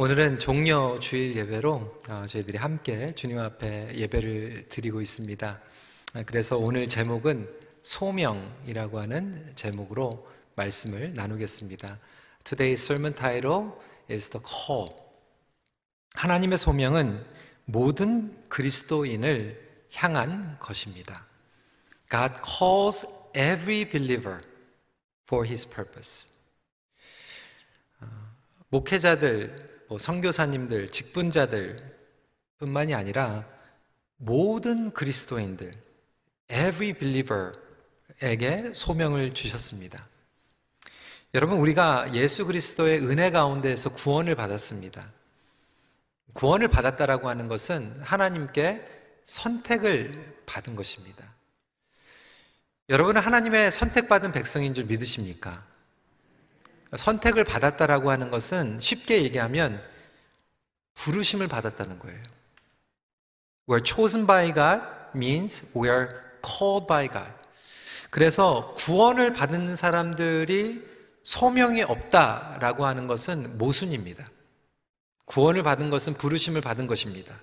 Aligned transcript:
오늘은 0.00 0.38
종려 0.38 1.00
주일 1.00 1.34
예배로 1.34 1.98
어, 2.08 2.24
저희들이 2.28 2.56
함께 2.56 3.12
주님 3.16 3.40
앞에 3.40 3.96
예배를 3.96 4.68
드리고 4.68 5.00
있습니다. 5.00 5.60
아, 6.14 6.22
그래서 6.24 6.56
오늘 6.56 6.86
제목은 6.86 7.52
소명이라고 7.82 9.00
하는 9.00 9.56
제목으로 9.56 10.24
말씀을 10.54 11.14
나누겠습니다. 11.14 11.98
Today's 12.44 12.74
sermon 12.74 13.12
title 13.12 13.72
is 14.08 14.30
the 14.30 14.40
call. 14.46 14.94
하나님의 16.14 16.58
소명은 16.58 17.26
모든 17.64 18.48
그리스도인을 18.48 19.60
향한 19.94 20.60
것입니다. 20.60 21.26
God 22.08 22.34
calls 22.46 23.04
every 23.36 23.84
believer 23.84 24.42
for 25.26 25.44
his 25.44 25.68
purpose. 25.68 26.28
어, 28.00 28.06
목회자들, 28.68 29.77
뭐 29.88 29.98
선교사님들, 29.98 30.90
직분자들 30.90 31.78
뿐만이 32.58 32.94
아니라 32.94 33.46
모든 34.18 34.92
그리스도인들, 34.92 35.72
every 36.50 36.92
believer에게 36.92 38.72
소명을 38.74 39.32
주셨습니다. 39.32 40.06
여러분, 41.34 41.58
우리가 41.58 42.14
예수 42.14 42.46
그리스도의 42.46 43.00
은혜 43.00 43.30
가운데에서 43.30 43.90
구원을 43.90 44.34
받았습니다. 44.34 45.10
구원을 46.34 46.68
받았다라고 46.68 47.28
하는 47.28 47.48
것은 47.48 48.00
하나님께 48.02 48.84
선택을 49.24 50.42
받은 50.46 50.76
것입니다. 50.76 51.24
여러분은 52.90 53.20
하나님의 53.20 53.70
선택받은 53.70 54.32
백성인 54.32 54.74
줄 54.74 54.84
믿으십니까? 54.84 55.64
선택을 56.96 57.44
받았다라고 57.44 58.10
하는 58.10 58.30
것은 58.30 58.80
쉽게 58.80 59.22
얘기하면 59.22 59.82
부르심을 60.94 61.48
받았다는 61.48 61.98
거예요. 61.98 62.22
We're 63.68 63.84
chosen 63.86 64.26
by 64.26 64.52
God 64.54 64.82
means 65.14 65.72
we 65.76 65.88
are 65.88 66.08
called 66.44 66.86
by 66.86 67.08
God. 67.08 67.30
그래서 68.10 68.74
구원을 68.78 69.32
받은 69.32 69.76
사람들이 69.76 70.82
소명이 71.24 71.82
없다라고 71.82 72.86
하는 72.86 73.06
것은 73.06 73.58
모순입니다. 73.58 74.26
구원을 75.26 75.62
받은 75.62 75.90
것은 75.90 76.14
부르심을 76.14 76.62
받은 76.62 76.86
것입니다. 76.86 77.34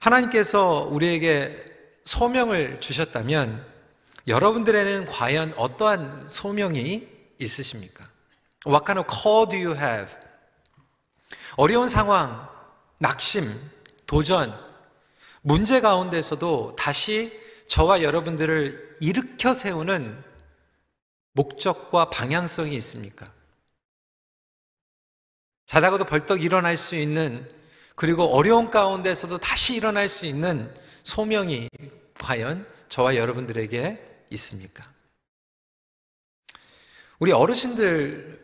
하나님께서 0.00 0.88
우리에게 0.90 1.56
소명을 2.04 2.80
주셨다면 2.80 3.66
여러분들에는 4.26 5.06
과연 5.06 5.54
어떠한 5.56 6.28
소명이 6.28 7.08
있으십니까? 7.38 8.09
What 8.66 8.84
kind 8.84 9.00
of 9.00 9.06
call 9.06 9.48
do 9.48 9.56
you 9.56 9.74
have? 9.76 10.14
어려운 11.56 11.88
상황, 11.88 12.48
낙심, 12.98 13.44
도전, 14.06 14.54
문제 15.42 15.80
가운데서도 15.80 16.76
다시 16.76 17.38
저와 17.68 18.02
여러분들을 18.02 18.98
일으켜 19.00 19.54
세우는 19.54 20.22
목적과 21.32 22.10
방향성이 22.10 22.76
있습니까? 22.76 23.32
자다가도 25.66 26.04
벌떡 26.04 26.42
일어날 26.42 26.76
수 26.76 26.96
있는 26.96 27.48
그리고 27.94 28.24
어려운 28.24 28.70
가운데서도 28.70 29.38
다시 29.38 29.74
일어날 29.74 30.08
수 30.08 30.26
있는 30.26 30.74
소명이 31.04 31.68
과연 32.18 32.66
저와 32.88 33.16
여러분들에게 33.16 34.26
있습니까? 34.30 34.90
우리 37.18 37.32
어르신들, 37.32 38.39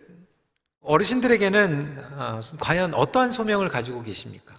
어르신들에게는 0.86 2.04
어, 2.16 2.40
과연 2.60 2.94
어떠한 2.94 3.32
소명을 3.32 3.68
가지고 3.68 4.02
계십니까? 4.02 4.54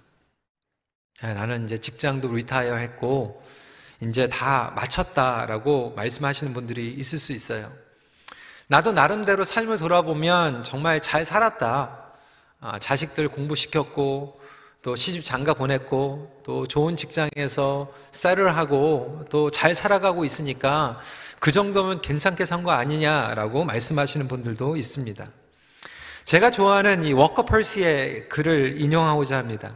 아, 1.21 1.33
나는 1.33 1.63
이제 1.65 1.77
직장도 1.77 2.33
리타이어 2.33 2.75
했고, 2.75 3.41
이제 4.01 4.27
다 4.27 4.73
마쳤다라고 4.75 5.93
말씀하시는 5.95 6.53
분들이 6.53 6.93
있을 6.93 7.17
수 7.17 7.31
있어요. 7.31 7.71
나도 8.67 8.91
나름대로 8.91 9.43
삶을 9.45 9.77
돌아보면 9.77 10.63
정말 10.63 11.01
잘 11.01 11.23
살았다. 11.25 12.13
아, 12.59 12.79
자식들 12.79 13.29
공부시켰고, 13.29 14.41
또 14.83 14.95
시집 14.95 15.23
장가 15.23 15.53
보냈고, 15.53 16.41
또 16.43 16.67
좋은 16.67 16.95
직장에서 16.97 17.91
생활을 18.11 18.55
하고, 18.57 19.25
또 19.29 19.49
잘 19.49 19.73
살아가고 19.73 20.25
있으니까 20.25 20.99
그 21.39 21.51
정도면 21.53 22.01
괜찮게 22.01 22.45
산 22.45 22.63
거 22.63 22.71
아니냐라고 22.71 23.63
말씀하시는 23.63 24.27
분들도 24.27 24.75
있습니다. 24.75 25.25
제가 26.27 26.51
좋아하는 26.51 27.05
이 27.05 27.13
워커 27.13 27.45
퍼시의 27.45 28.27
글을 28.27 28.81
인용하고자 28.81 29.37
합니다. 29.37 29.73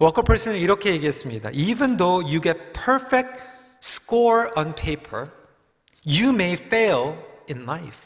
워커 0.00 0.22
퍼시는 0.22 0.58
이렇게 0.58 0.90
얘기했습니다. 0.90 1.50
Even 1.52 1.96
though 1.96 2.20
you 2.20 2.40
get 2.40 2.58
perfect 2.72 3.40
score 3.80 4.50
on 4.56 4.74
paper, 4.74 5.30
you 6.04 6.30
may 6.30 6.54
fail 6.54 7.14
in 7.48 7.62
life. 7.62 7.96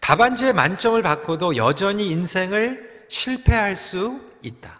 답안지에 0.00 0.54
만점을 0.54 1.02
받고도 1.02 1.56
여전히 1.56 2.06
인생을 2.06 3.04
실패할 3.10 3.76
수 3.76 4.18
있다. 4.40 4.74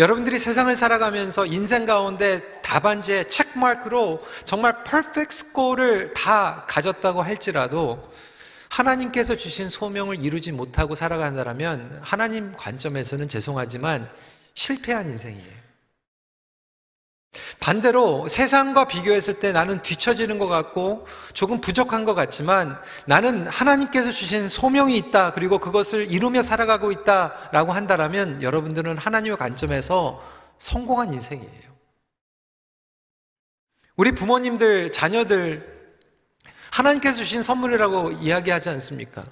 여러분들이 0.00 0.40
세상을 0.40 0.74
살아가면서 0.74 1.46
인생 1.46 1.86
가운데 1.86 2.60
답안지에 2.62 3.28
체크마크로 3.28 4.20
정말 4.44 4.82
퍼펙트 4.82 5.32
스코어를 5.32 6.12
다 6.12 6.64
가졌다고 6.66 7.22
할지라도 7.22 8.02
하나님께서 8.68 9.36
주신 9.36 9.68
소명을 9.68 10.22
이루지 10.22 10.52
못하고 10.52 10.94
살아간다면 10.94 12.00
하나님 12.02 12.52
관점에서는 12.52 13.28
죄송하지만 13.28 14.10
실패한 14.54 15.08
인생이에요. 15.08 15.56
반대로 17.60 18.28
세상과 18.28 18.86
비교했을 18.86 19.40
때 19.40 19.52
나는 19.52 19.82
뒤처지는 19.82 20.38
것 20.38 20.46
같고 20.46 21.06
조금 21.34 21.60
부족한 21.60 22.04
것 22.04 22.14
같지만 22.14 22.78
나는 23.06 23.46
하나님께서 23.46 24.10
주신 24.10 24.48
소명이 24.48 24.96
있다 24.96 25.32
그리고 25.32 25.58
그것을 25.58 26.10
이루며 26.10 26.42
살아가고 26.42 26.92
있다라고 26.92 27.72
한다면 27.72 28.42
여러분들은 28.42 28.96
하나님의 28.98 29.36
관점에서 29.36 30.22
성공한 30.58 31.12
인생이에요. 31.12 31.66
우리 33.96 34.12
부모님들, 34.12 34.92
자녀들 34.92 35.75
하나님께서 36.70 37.18
주신 37.18 37.42
선물이라고 37.42 38.12
이야기하지 38.12 38.68
않습니까? 38.70 39.24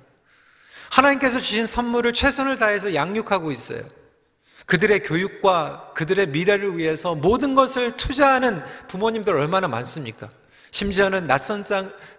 하나님께서 0.90 1.40
주신 1.40 1.66
선물을 1.66 2.12
최선을 2.12 2.58
다해서 2.58 2.94
양육하고 2.94 3.50
있어요. 3.52 3.82
그들의 4.66 5.02
교육과 5.02 5.92
그들의 5.94 6.28
미래를 6.28 6.78
위해서 6.78 7.14
모든 7.14 7.54
것을 7.54 7.96
투자하는 7.96 8.62
부모님들 8.88 9.34
얼마나 9.34 9.68
많습니까? 9.68 10.28
심지어는 10.70 11.26
낯선 11.26 11.62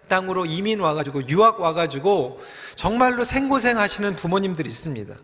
땅 0.08 0.30
으로 0.30 0.46
이민 0.46 0.80
와가지고 0.80 1.28
유학 1.28 1.60
와가지고 1.60 2.40
정말로 2.74 3.24
생고생 3.24 3.78
하시는 3.78 4.14
부모님들이 4.14 4.68
있습니다. 4.68 5.14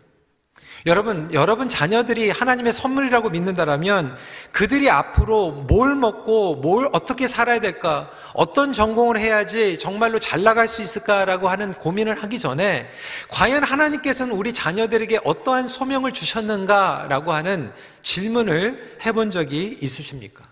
여러분, 0.85 1.29
여러분 1.31 1.69
자녀들이 1.69 2.29
하나님의 2.29 2.73
선물이라고 2.73 3.29
믿는다라면 3.29 4.17
그들이 4.51 4.89
앞으로 4.89 5.51
뭘 5.51 5.95
먹고 5.95 6.55
뭘 6.55 6.89
어떻게 6.91 7.29
살아야 7.29 7.61
될까, 7.61 8.11
어떤 8.33 8.73
전공을 8.73 9.17
해야지 9.17 9.79
정말로 9.79 10.19
잘 10.19 10.43
나갈 10.43 10.67
수 10.67 10.81
있을까라고 10.81 11.47
하는 11.47 11.73
고민을 11.73 12.21
하기 12.23 12.37
전에 12.37 12.89
과연 13.29 13.63
하나님께서는 13.63 14.33
우리 14.33 14.51
자녀들에게 14.51 15.21
어떠한 15.23 15.69
소명을 15.69 16.11
주셨는가라고 16.11 17.31
하는 17.31 17.71
질문을 18.01 18.97
해본 19.05 19.31
적이 19.31 19.77
있으십니까? 19.81 20.43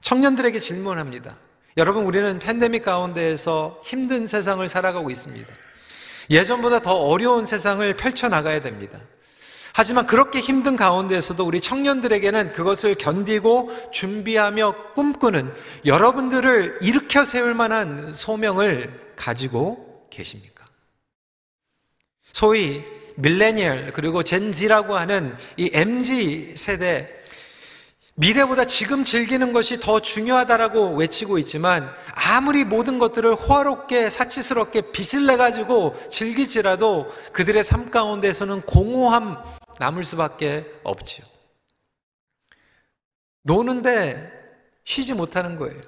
청년들에게 0.00 0.58
질문합니다. 0.58 1.36
여러분, 1.76 2.04
우리는 2.04 2.40
팬데믹 2.40 2.84
가운데에서 2.84 3.80
힘든 3.84 4.26
세상을 4.26 4.68
살아가고 4.68 5.10
있습니다. 5.10 5.52
예전보다 6.30 6.80
더 6.82 6.94
어려운 6.94 7.44
세상을 7.44 7.96
펼쳐나가야 7.96 8.60
됩니다. 8.60 9.00
하지만 9.76 10.06
그렇게 10.06 10.38
힘든 10.38 10.76
가운데에서도 10.76 11.44
우리 11.44 11.60
청년들에게는 11.60 12.52
그것을 12.52 12.94
견디고 12.94 13.90
준비하며 13.90 14.92
꿈꾸는 14.94 15.52
여러분들을 15.84 16.78
일으켜 16.80 17.24
세울 17.24 17.54
만한 17.54 18.14
소명을 18.14 19.14
가지고 19.16 20.06
계십니까? 20.10 20.64
소위 22.32 22.84
밀레니얼 23.16 23.92
그리고 23.94 24.22
Gen 24.22 24.50
Z라고 24.50 24.96
하는 24.96 25.36
이 25.56 25.70
MZ 25.72 26.54
세대 26.56 27.23
미래보다 28.16 28.64
지금 28.64 29.02
즐기는 29.02 29.52
것이 29.52 29.80
더 29.80 30.00
중요하다라고 30.00 30.94
외치고 30.96 31.38
있지만 31.38 31.92
아무리 32.14 32.64
모든 32.64 32.98
것들을 33.00 33.34
호화롭게 33.34 34.08
사치스럽게 34.08 34.92
빚을 34.92 35.26
내 35.26 35.36
가지고 35.36 35.96
즐길지라도 36.08 37.12
그들의 37.32 37.64
삶 37.64 37.90
가운데서는 37.90 38.62
공허함 38.62 39.42
남을 39.80 40.04
수밖에 40.04 40.64
없지요. 40.84 41.26
노는데 43.42 44.32
쉬지 44.84 45.12
못하는 45.14 45.56
거예요. 45.56 45.80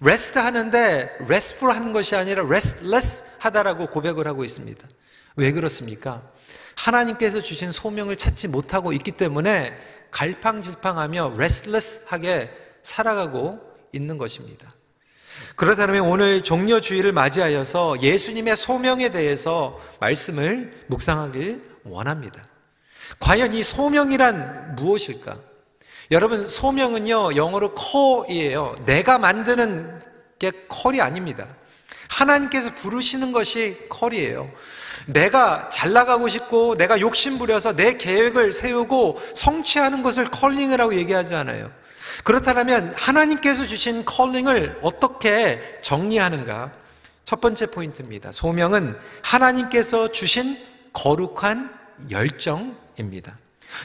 rest 0.00 0.38
하는데 0.38 1.16
restful 1.26 1.70
하는 1.70 1.92
것이 1.92 2.16
아니라 2.16 2.44
restless 2.46 3.36
하다라고 3.38 3.86
고백을 3.86 4.28
하고 4.28 4.44
있습니다. 4.44 4.86
왜 5.36 5.52
그렇습니까? 5.52 6.22
하나님께서 6.74 7.40
주신 7.40 7.72
소명을 7.72 8.16
찾지 8.16 8.48
못하고 8.48 8.92
있기 8.92 9.12
때문에 9.12 9.91
갈팡질팡하며 10.12 11.34
레슬레스하게 11.36 12.50
살아가고 12.82 13.60
있는 13.92 14.18
것입니다. 14.18 14.70
그렇다면 15.56 16.02
오늘 16.02 16.42
종려주의를 16.42 17.12
맞이하여서 17.12 18.00
예수님의 18.00 18.56
소명에 18.56 19.10
대해서 19.10 19.80
말씀을 20.00 20.84
묵상하길 20.86 21.62
원합니다. 21.84 22.44
과연 23.18 23.54
이 23.54 23.62
소명이란 23.62 24.76
무엇일까? 24.76 25.34
여러분, 26.10 26.46
소명은요, 26.46 27.36
영어로 27.36 27.74
call이에요. 27.74 28.74
내가 28.84 29.18
만드는 29.18 30.00
게 30.38 30.52
call이 30.70 31.00
아닙니다. 31.00 31.48
하나님께서 32.12 32.74
부르시는 32.74 33.32
것이 33.32 33.88
call이에요. 33.92 34.50
내가 35.06 35.68
잘 35.70 35.92
나가고 35.92 36.28
싶고, 36.28 36.76
내가 36.76 37.00
욕심 37.00 37.38
부려서 37.38 37.74
내 37.74 37.96
계획을 37.96 38.52
세우고 38.52 39.20
성취하는 39.34 40.02
것을 40.02 40.26
calling이라고 40.30 40.96
얘기하지 40.96 41.34
않아요. 41.34 41.70
그렇다면 42.24 42.94
하나님께서 42.96 43.64
주신 43.64 44.04
calling을 44.04 44.80
어떻게 44.82 45.78
정리하는가? 45.82 46.72
첫 47.24 47.40
번째 47.40 47.66
포인트입니다. 47.66 48.30
소명은 48.30 48.96
하나님께서 49.22 50.12
주신 50.12 50.56
거룩한 50.92 51.72
열정입니다. 52.10 53.38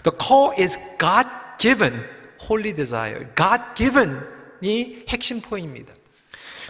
The 0.03 0.17
call 0.19 0.53
is 0.59 0.77
God 0.99 1.27
given 1.57 2.05
holy 2.41 2.75
desire. 2.75 3.25
God 3.35 3.63
given이 3.75 5.05
핵심 5.07 5.41
포인트입니다. 5.41 5.93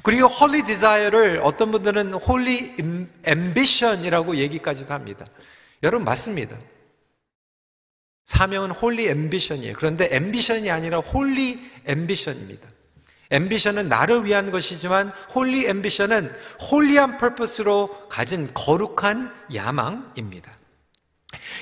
그리고 0.03 0.27
holy 0.27 0.63
desire를 0.63 1.41
어떤 1.43 1.71
분들은 1.71 2.13
holy 2.13 2.75
ambition이라고 3.27 4.37
얘기까지도 4.37 4.93
합니다. 4.93 5.25
여러분 5.83 6.05
맞습니다. 6.05 6.57
사명은 8.27 8.71
holy 8.71 9.07
ambition이에요. 9.07 9.73
그런데 9.77 10.09
ambition이 10.11 10.69
아니라 10.69 10.99
holy 10.99 11.59
ambition입니다. 11.85 12.67
ambition은 13.31 13.87
나를 13.89 14.25
위한 14.25 14.51
것이지만 14.51 15.09
holy 15.33 15.65
ambition은 15.65 16.33
holy한 16.69 17.17
purpose로 17.17 18.07
가진 18.09 18.49
거룩한 18.53 19.33
야망입니다. 19.53 20.51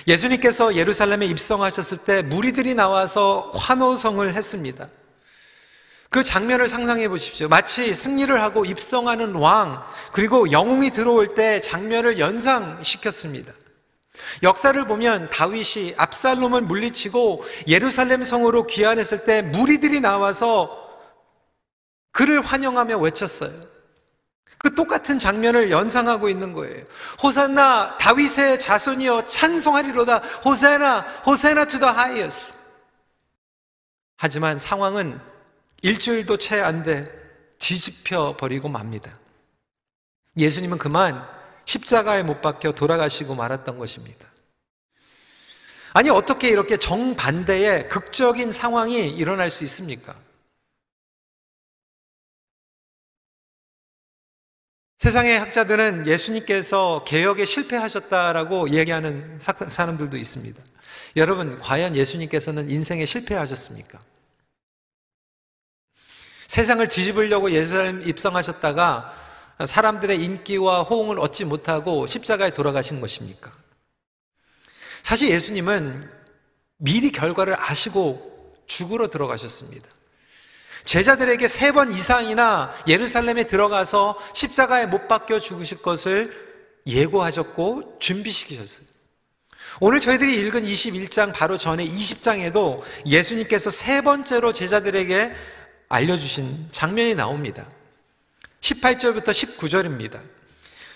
예수님께서 0.08 0.76
예루살렘에 0.76 1.28
입성하셨을 1.28 2.00
때 2.00 2.22
무리들이 2.24 2.74
나와서 2.74 3.52
환호성을 3.54 4.34
했습니다. 4.34 4.88
그 6.10 6.24
장면을 6.24 6.68
상상해 6.68 7.08
보십시오. 7.10 7.48
마치 7.48 7.94
승리를 7.94 8.42
하고 8.42 8.66
입성하는 8.66 9.36
왕, 9.36 9.84
그리고 10.12 10.52
영웅이 10.52 10.92
들어올 10.92 11.36
때 11.36 11.60
장면을 11.60 12.20
연상시켰습니다. 12.20 13.52
역사를 14.44 14.86
보면 14.86 15.30
다윗이 15.30 15.96
압살롬을 15.98 16.62
물리치고 16.62 17.44
예루살렘 17.68 18.24
성으로 18.24 18.66
귀환했을 18.68 19.26
때 19.26 19.42
무리들이 19.42 20.00
나와서 20.00 20.84
그를 22.12 22.42
환영하며 22.42 22.98
외쳤어요. 22.98 23.52
그 24.58 24.74
똑같은 24.74 25.20
장면을 25.20 25.70
연상하고 25.70 26.30
있는 26.30 26.54
거예요. 26.54 26.84
호산나 27.22 27.98
다윗의 28.00 28.60
자손이여 28.60 29.28
찬송하리로다. 29.28 30.18
Hosanna 30.44 31.02
Hosanna 31.26 31.66
to 31.66 31.75
the 31.75 31.88
highest. 31.88 32.66
하지만 34.18 34.58
상황은 34.58 35.20
일주일도 35.82 36.38
채 36.38 36.62
안 36.62 36.84
돼 36.84 37.12
뒤집혀 37.60 38.38
버리고 38.38 38.70
맙니다. 38.70 39.12
예수님은 40.38 40.78
그만 40.78 41.28
십자가에 41.66 42.24
못 42.24 42.42
박혀 42.42 42.72
돌아가시고 42.74 43.36
말았던 43.36 43.78
것입니다. 43.78 44.28
아니, 45.94 46.10
어떻게 46.10 46.50
이렇게 46.50 46.78
정반대의 46.78 47.88
극적인 47.90 48.52
상황이 48.52 49.10
일어날 49.10 49.50
수 49.50 49.64
있습니까? 49.64 50.14
세상의 54.98 55.40
학자들은 55.40 56.08
예수님께서 56.08 57.04
개혁에 57.06 57.46
실패하셨다라고 57.46 58.72
얘기하는 58.72 59.40
사람들도 59.40 60.18
있습니다. 60.18 60.62
여러분, 61.16 61.60
과연 61.60 61.96
예수님께서는 61.96 62.70
인생에 62.70 63.06
실패하셨습니까? 63.06 64.00
세상을 66.48 66.88
뒤집으려고 66.88 67.52
예수님 67.52 68.08
입성하셨다가 68.08 69.14
사람들의 69.66 70.24
인기와 70.24 70.84
호응을 70.84 71.20
얻지 71.20 71.46
못하고 71.46 72.08
십자가에 72.08 72.52
돌아가신 72.52 73.00
것입니까? 73.02 73.52
사실 75.02 75.30
예수님은 75.30 76.10
미리 76.78 77.12
결과를 77.12 77.56
아시고 77.58 78.64
죽으러 78.68 79.10
들어가셨습니다. 79.10 79.88
제자들에게 80.84 81.48
세 81.48 81.72
번 81.72 81.92
이상이나 81.92 82.74
예루살렘에 82.88 83.46
들어가서 83.46 84.20
십자가에 84.34 84.86
못 84.86 85.08
박혀 85.08 85.40
죽으실 85.40 85.82
것을 85.82 86.46
예고하셨고 86.86 87.98
준비시키셨어요. 88.00 88.86
오늘 89.80 90.00
저희들이 90.00 90.36
읽은 90.36 90.64
21장 90.64 91.34
바로 91.34 91.58
전에 91.58 91.86
20장에도 91.86 92.82
예수님께서 93.06 93.70
세 93.70 94.02
번째로 94.02 94.54
제자들에게 94.54 95.36
알려주신 95.90 96.68
장면이 96.72 97.16
나옵니다. 97.16 97.66
18절부터 98.62 99.28
19절입니다. 99.30 100.20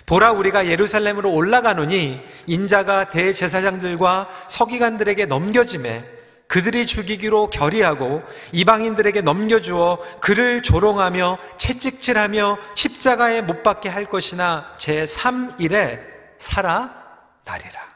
보라 0.06 0.32
우리가 0.32 0.68
예루살렘으로 0.68 1.32
올라가노니 1.32 2.20
인자가 2.48 3.10
대제사장들과 3.12 4.28
서기관들에게 4.48 5.28
넘겨짐에 5.28 6.04
그들이 6.48 6.88
죽이기로 6.88 7.52
결의하고 7.52 8.24
이방인들에게 8.54 9.22
넘겨주어 9.22 10.00
그를 10.20 10.64
조롱하며 10.64 11.38
채찍질하며 11.58 12.58
십자가에 12.74 13.42
못 13.42 13.62
박게 13.62 13.88
할 13.88 14.06
것이나 14.06 14.74
제3일에 14.78 16.00
살아나리라. 16.40 17.88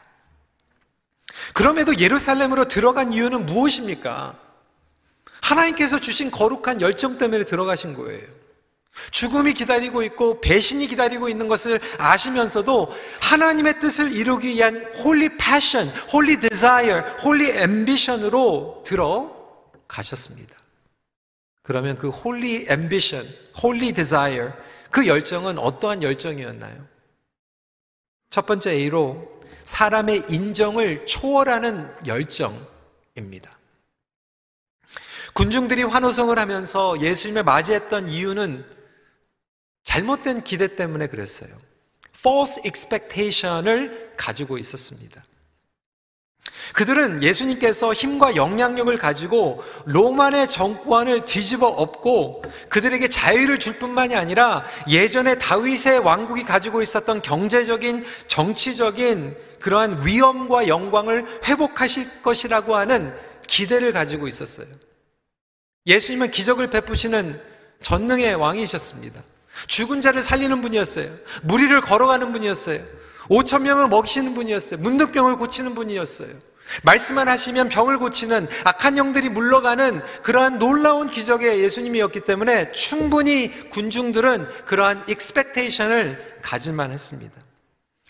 그럼에도 1.52 1.98
예루살렘으로 1.98 2.68
들어간 2.68 3.12
이유는 3.12 3.44
무엇입니까? 3.44 4.43
하나님께서 5.44 6.00
주신 6.00 6.30
거룩한 6.30 6.80
열정 6.80 7.18
때문에 7.18 7.44
들어가신 7.44 7.94
거예요. 7.94 8.26
죽음이 9.10 9.54
기다리고 9.54 10.02
있고 10.04 10.40
배신이 10.40 10.86
기다리고 10.86 11.28
있는 11.28 11.48
것을 11.48 11.80
아시면서도 11.98 12.94
하나님의 13.20 13.80
뜻을 13.80 14.12
이루기 14.12 14.50
위한 14.50 14.84
holy 14.94 15.36
passion, 15.36 15.88
holy 16.12 16.40
desire, 16.40 17.00
holy 17.24 17.50
ambition으로 17.50 18.84
들어가셨습니다. 18.86 20.54
그러면 21.62 21.98
그 21.98 22.08
holy 22.10 22.66
ambition, 22.68 23.26
holy 23.62 23.92
desire 23.92 24.52
그 24.90 25.06
열정은 25.06 25.58
어떠한 25.58 26.02
열정이었나요? 26.02 26.86
첫 28.30 28.46
번째 28.46 28.72
A로 28.72 29.20
사람의 29.64 30.24
인정을 30.28 31.06
초월하는 31.06 31.90
열정입니다. 32.06 33.53
군중들이 35.34 35.82
환호성을 35.82 36.38
하면서 36.38 37.00
예수님을 37.00 37.42
맞이했던 37.42 38.08
이유는 38.08 38.64
잘못된 39.82 40.42
기대 40.42 40.76
때문에 40.76 41.08
그랬어요. 41.08 41.50
false 42.16 42.62
expectation을 42.64 44.14
가지고 44.16 44.58
있었습니다. 44.58 45.22
그들은 46.72 47.22
예수님께서 47.22 47.92
힘과 47.92 48.36
영향력을 48.36 48.96
가지고 48.96 49.62
로만의 49.86 50.48
정권을 50.48 51.24
뒤집어 51.24 51.66
엎고 51.66 52.42
그들에게 52.68 53.08
자유를 53.08 53.58
줄 53.58 53.78
뿐만이 53.78 54.16
아니라 54.16 54.64
예전에 54.88 55.38
다윗의 55.38 55.98
왕국이 55.98 56.44
가지고 56.44 56.82
있었던 56.82 57.22
경제적인 57.22 58.04
정치적인 58.26 59.36
그러한 59.60 60.06
위엄과 60.06 60.68
영광을 60.68 61.26
회복하실 61.44 62.22
것이라고 62.22 62.76
하는 62.76 63.14
기대를 63.46 63.92
가지고 63.92 64.28
있었어요. 64.28 64.66
예수님은 65.86 66.30
기적을 66.30 66.68
베푸시는 66.68 67.40
전능의 67.82 68.34
왕이셨습니다. 68.36 69.22
죽은 69.66 70.00
자를 70.00 70.22
살리는 70.22 70.62
분이었어요. 70.62 71.08
무리를 71.42 71.78
걸어가는 71.80 72.32
분이었어요. 72.32 72.80
5천 73.28 73.62
명을 73.62 73.88
먹이시는 73.88 74.34
분이었어요. 74.34 74.80
문득병을 74.80 75.36
고치는 75.36 75.74
분이었어요. 75.74 76.28
말씀만 76.82 77.28
하시면 77.28 77.68
병을 77.68 77.98
고치는 77.98 78.48
악한 78.64 78.96
영들이 78.96 79.28
물러가는 79.28 80.00
그러한 80.22 80.58
놀라운 80.58 81.06
기적의 81.06 81.60
예수님이었기 81.62 82.20
때문에 82.20 82.72
충분히 82.72 83.50
군중들은 83.70 84.48
그러한 84.64 85.04
익스펙테이션을 85.08 86.38
가질만 86.42 86.90
했습니다. 86.90 87.34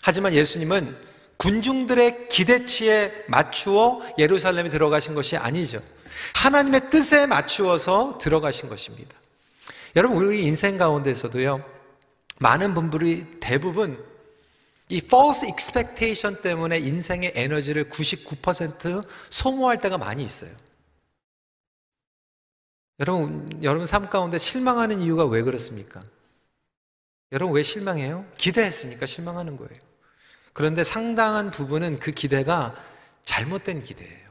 하지만 0.01 0.33
예수님은 0.33 0.95
군중들의 1.37 2.29
기대치에 2.29 3.25
맞추어 3.27 4.01
예루살렘에 4.17 4.69
들어가신 4.69 5.13
것이 5.13 5.35
아니죠. 5.35 5.81
하나님의 6.35 6.89
뜻에 6.89 7.25
맞추어서 7.25 8.17
들어가신 8.19 8.69
것입니다. 8.69 9.15
여러분, 9.95 10.17
우리 10.17 10.43
인생 10.43 10.77
가운데서도요, 10.77 11.61
많은 12.39 12.73
분들이 12.73 13.25
대부분 13.39 14.03
이 14.89 14.97
false 14.97 15.47
expectation 15.49 16.41
때문에 16.41 16.77
인생의 16.77 17.33
에너지를 17.35 17.89
99% 17.89 19.07
소모할 19.29 19.79
때가 19.79 19.97
많이 19.97 20.23
있어요. 20.23 20.51
여러분, 22.99 23.49
여러분 23.63 23.85
삶 23.85 24.09
가운데 24.09 24.37
실망하는 24.37 25.01
이유가 25.01 25.25
왜 25.25 25.41
그렇습니까? 25.41 26.01
여러분 27.31 27.55
왜 27.55 27.63
실망해요? 27.63 28.25
기대했으니까 28.37 29.05
실망하는 29.05 29.57
거예요. 29.57 29.79
그런데 30.53 30.83
상당한 30.83 31.51
부분은 31.51 31.99
그 31.99 32.11
기대가 32.11 32.75
잘못된 33.25 33.83
기대예요. 33.83 34.24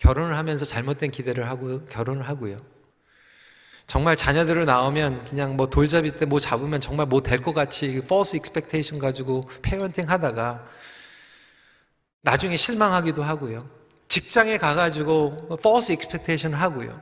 결혼을 0.00 0.36
하면서 0.36 0.64
잘못된 0.64 1.10
기대를 1.12 1.48
하고 1.48 1.84
결혼을 1.86 2.28
하고요. 2.28 2.56
정말 3.86 4.16
자녀들을 4.16 4.64
낳으면 4.66 5.24
그냥 5.26 5.56
뭐 5.56 5.68
돌잡이 5.68 6.10
때 6.16 6.24
뭐 6.26 6.38
잡으면 6.40 6.80
정말 6.80 7.06
뭐 7.06 7.20
될 7.20 7.40
것 7.42 7.52
같이 7.52 7.98
false 7.98 8.36
expectation 8.36 9.00
가지고 9.00 9.42
페어런팅 9.62 10.08
하다가 10.10 10.66
나중에 12.22 12.56
실망하기도 12.56 13.22
하고요. 13.22 13.68
직장에 14.08 14.58
가가지고 14.58 15.48
false 15.60 15.92
expectation 15.94 16.54
하고요. 16.58 16.94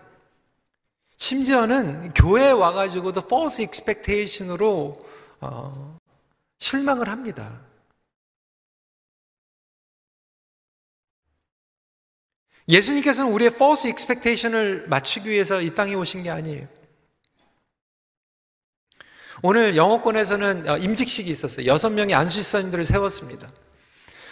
심지어는 1.17 2.12
교회에 2.14 2.50
와가지고도 2.52 3.23
false 3.25 3.62
expectation으로 3.64 4.95
어, 5.40 5.99
실망을 6.59 7.09
합니다. 7.09 7.61
예수님께서는 12.68 13.32
우리의 13.32 13.50
false 13.54 13.90
expectation을 13.90 14.84
맞추기 14.88 15.30
위해서 15.30 15.60
이 15.60 15.75
땅에 15.75 15.94
오신 15.94 16.22
게 16.22 16.30
아니에요. 16.30 16.66
오늘 19.42 19.76
영어권에서는 19.76 20.68
어, 20.68 20.76
임직식이 20.78 21.30
있었어요. 21.30 21.66
여섯 21.66 21.90
명의 21.90 22.14
안수집사님들을 22.14 22.84
세웠습니다. 22.84 23.48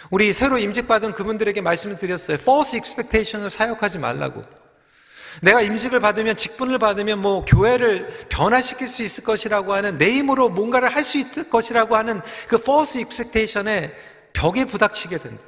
우리 0.09 0.31
새로 0.33 0.57
임직받은 0.57 1.13
그분들에게 1.13 1.61
말씀을 1.61 1.97
드렸어요. 1.97 2.37
false 2.39 2.77
expectation을 2.77 3.49
사역하지 3.49 3.99
말라고. 3.99 4.41
내가 5.41 5.61
임직을 5.61 5.99
받으면 5.99 6.35
직분을 6.35 6.79
받으면 6.79 7.19
뭐 7.19 7.45
교회를 7.45 8.07
변화시킬 8.29 8.87
수 8.87 9.03
있을 9.03 9.23
것이라고 9.23 9.73
하는 9.73 9.97
내 9.97 10.09
힘으로 10.11 10.49
뭔가를 10.49 10.93
할 10.93 11.03
수 11.03 11.17
있을 11.17 11.49
것이라고 11.49 11.95
하는 11.95 12.21
그 12.47 12.57
false 12.57 13.01
expectation에 13.01 13.95
벽에 14.33 14.65
부닥치게 14.65 15.17
된다. 15.19 15.41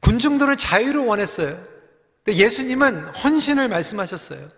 군중들은 0.00 0.56
자유를 0.56 1.00
원했어요. 1.00 1.58
근데 2.24 2.38
예수님은 2.38 3.06
헌신을 3.08 3.68
말씀하셨어요. 3.68 4.48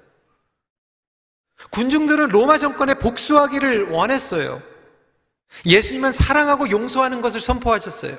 군중들은 1.70 2.28
로마 2.28 2.59
정권에 2.59 2.94
복수하기를 2.94 3.90
원했어요. 3.90 4.62
예수님은 5.66 6.12
사랑하고 6.12 6.70
용서하는 6.70 7.20
것을 7.20 7.40
선포하셨어요. 7.40 8.16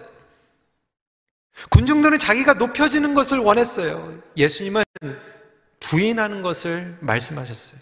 군중들은 1.69 2.19
자기가 2.19 2.53
높여지는 2.53 3.13
것을 3.13 3.39
원했어요. 3.39 4.21
예수님은 4.37 4.83
부인하는 5.79 6.41
것을 6.41 6.97
말씀하셨어요. 7.01 7.79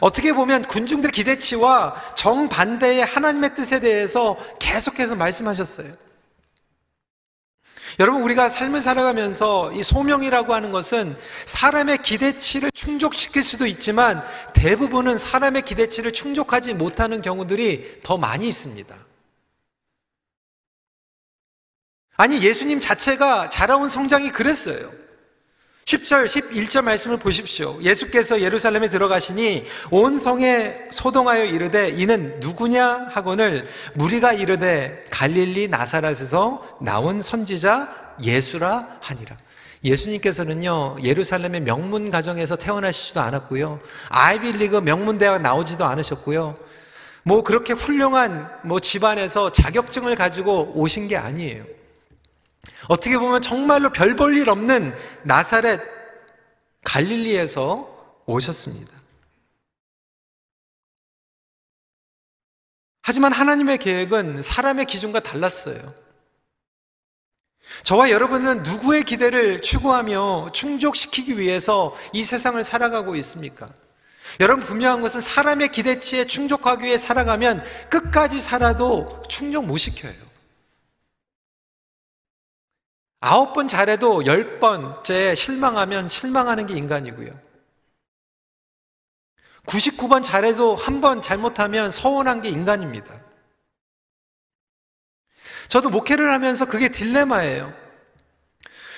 어떻게 0.00 0.32
보면 0.32 0.66
군중들의 0.66 1.12
기대치와 1.12 2.14
정반대의 2.16 3.04
하나님의 3.04 3.54
뜻에 3.54 3.80
대해서 3.80 4.36
계속해서 4.58 5.16
말씀하셨어요. 5.16 5.92
여러분, 8.00 8.22
우리가 8.22 8.48
삶을 8.48 8.80
살아가면서 8.80 9.72
이 9.72 9.82
소명이라고 9.82 10.54
하는 10.54 10.72
것은 10.72 11.14
사람의 11.44 11.98
기대치를 11.98 12.70
충족시킬 12.72 13.42
수도 13.42 13.66
있지만 13.66 14.24
대부분은 14.54 15.18
사람의 15.18 15.60
기대치를 15.62 16.14
충족하지 16.14 16.72
못하는 16.72 17.20
경우들이 17.20 18.00
더 18.02 18.16
많이 18.16 18.48
있습니다. 18.48 18.96
아니, 22.16 22.42
예수님 22.42 22.80
자체가 22.80 23.50
자라온 23.50 23.90
성장이 23.90 24.32
그랬어요. 24.32 24.99
10절, 25.84 26.24
11절 26.26 26.82
말씀을 26.82 27.16
보십시오. 27.16 27.78
예수께서 27.82 28.40
예루살렘에 28.40 28.88
들어가시니 28.88 29.66
온 29.90 30.18
성에 30.18 30.88
소동하여 30.90 31.44
이르되 31.44 31.88
이는 31.90 32.38
누구냐 32.38 33.08
하거늘 33.10 33.68
무리가 33.94 34.32
이르되 34.32 35.04
갈릴리 35.10 35.68
나사렛에서 35.68 36.78
나온 36.80 37.22
선지자 37.22 38.14
예수라 38.22 38.98
하니라. 39.00 39.36
예수님께서는요, 39.82 40.98
예루살렘의 41.02 41.62
명문 41.62 42.10
가정에서 42.10 42.56
태어나시지도 42.56 43.20
않았고요. 43.20 43.80
아이빌리그 44.10 44.76
명문대학 44.76 45.40
나오지도 45.40 45.86
않으셨고요. 45.86 46.54
뭐 47.22 47.42
그렇게 47.42 47.72
훌륭한 47.72 48.48
뭐 48.62 48.78
집안에서 48.78 49.52
자격증을 49.52 50.14
가지고 50.16 50.72
오신 50.74 51.08
게 51.08 51.16
아니에요. 51.16 51.64
어떻게 52.88 53.18
보면 53.18 53.42
정말로 53.42 53.90
별 53.90 54.16
볼 54.16 54.36
일 54.36 54.48
없는 54.48 54.94
나사렛 55.24 55.80
갈릴리에서 56.84 58.22
오셨습니다. 58.26 58.92
하지만 63.02 63.32
하나님의 63.32 63.78
계획은 63.78 64.42
사람의 64.42 64.86
기준과 64.86 65.20
달랐어요. 65.20 65.94
저와 67.84 68.10
여러분은 68.10 68.62
누구의 68.62 69.04
기대를 69.04 69.62
추구하며 69.62 70.50
충족시키기 70.52 71.38
위해서 71.38 71.96
이 72.12 72.22
세상을 72.24 72.62
살아가고 72.62 73.16
있습니까? 73.16 73.68
여러분 74.38 74.64
분명한 74.64 75.00
것은 75.02 75.20
사람의 75.20 75.70
기대치에 75.70 76.26
충족하기 76.26 76.84
위해 76.84 76.98
살아가면 76.98 77.62
끝까지 77.88 78.40
살아도 78.40 79.22
충족 79.28 79.66
못 79.66 79.76
시켜요. 79.78 80.29
아홉 83.20 83.52
번 83.52 83.68
잘해도 83.68 84.24
열 84.26 84.58
번째 84.60 85.34
실망하면 85.34 86.08
실망하는 86.08 86.66
게 86.66 86.74
인간이고요. 86.74 87.30
99번 89.66 90.22
잘해도 90.22 90.74
한 90.74 91.00
번 91.00 91.20
잘못하면 91.22 91.90
서운한 91.90 92.40
게 92.40 92.48
인간입니다. 92.48 93.14
저도 95.68 95.90
목회를 95.90 96.32
하면서 96.32 96.64
그게 96.64 96.88
딜레마예요. 96.88 97.72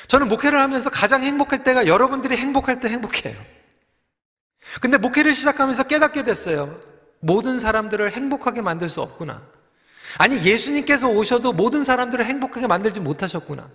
저는 0.06 0.28
목회를 0.28 0.58
하면서 0.58 0.88
가장 0.88 1.22
행복할 1.22 1.64
때가 1.64 1.86
여러분들이 1.86 2.36
행복할 2.36 2.80
때 2.80 2.88
행복해요. 2.88 3.36
근데 4.80 4.96
목회를 4.98 5.32
시작하면서 5.34 5.84
깨닫게 5.84 6.22
됐어요. 6.22 6.80
모든 7.20 7.58
사람들을 7.58 8.12
행복하게 8.12 8.62
만들 8.62 8.88
수 8.88 9.02
없구나. 9.02 9.42
아니, 10.18 10.42
예수님께서 10.42 11.08
오셔도 11.08 11.52
모든 11.52 11.84
사람들을 11.84 12.24
행복하게 12.24 12.66
만들지 12.66 13.00
못하셨구나. 13.00 13.68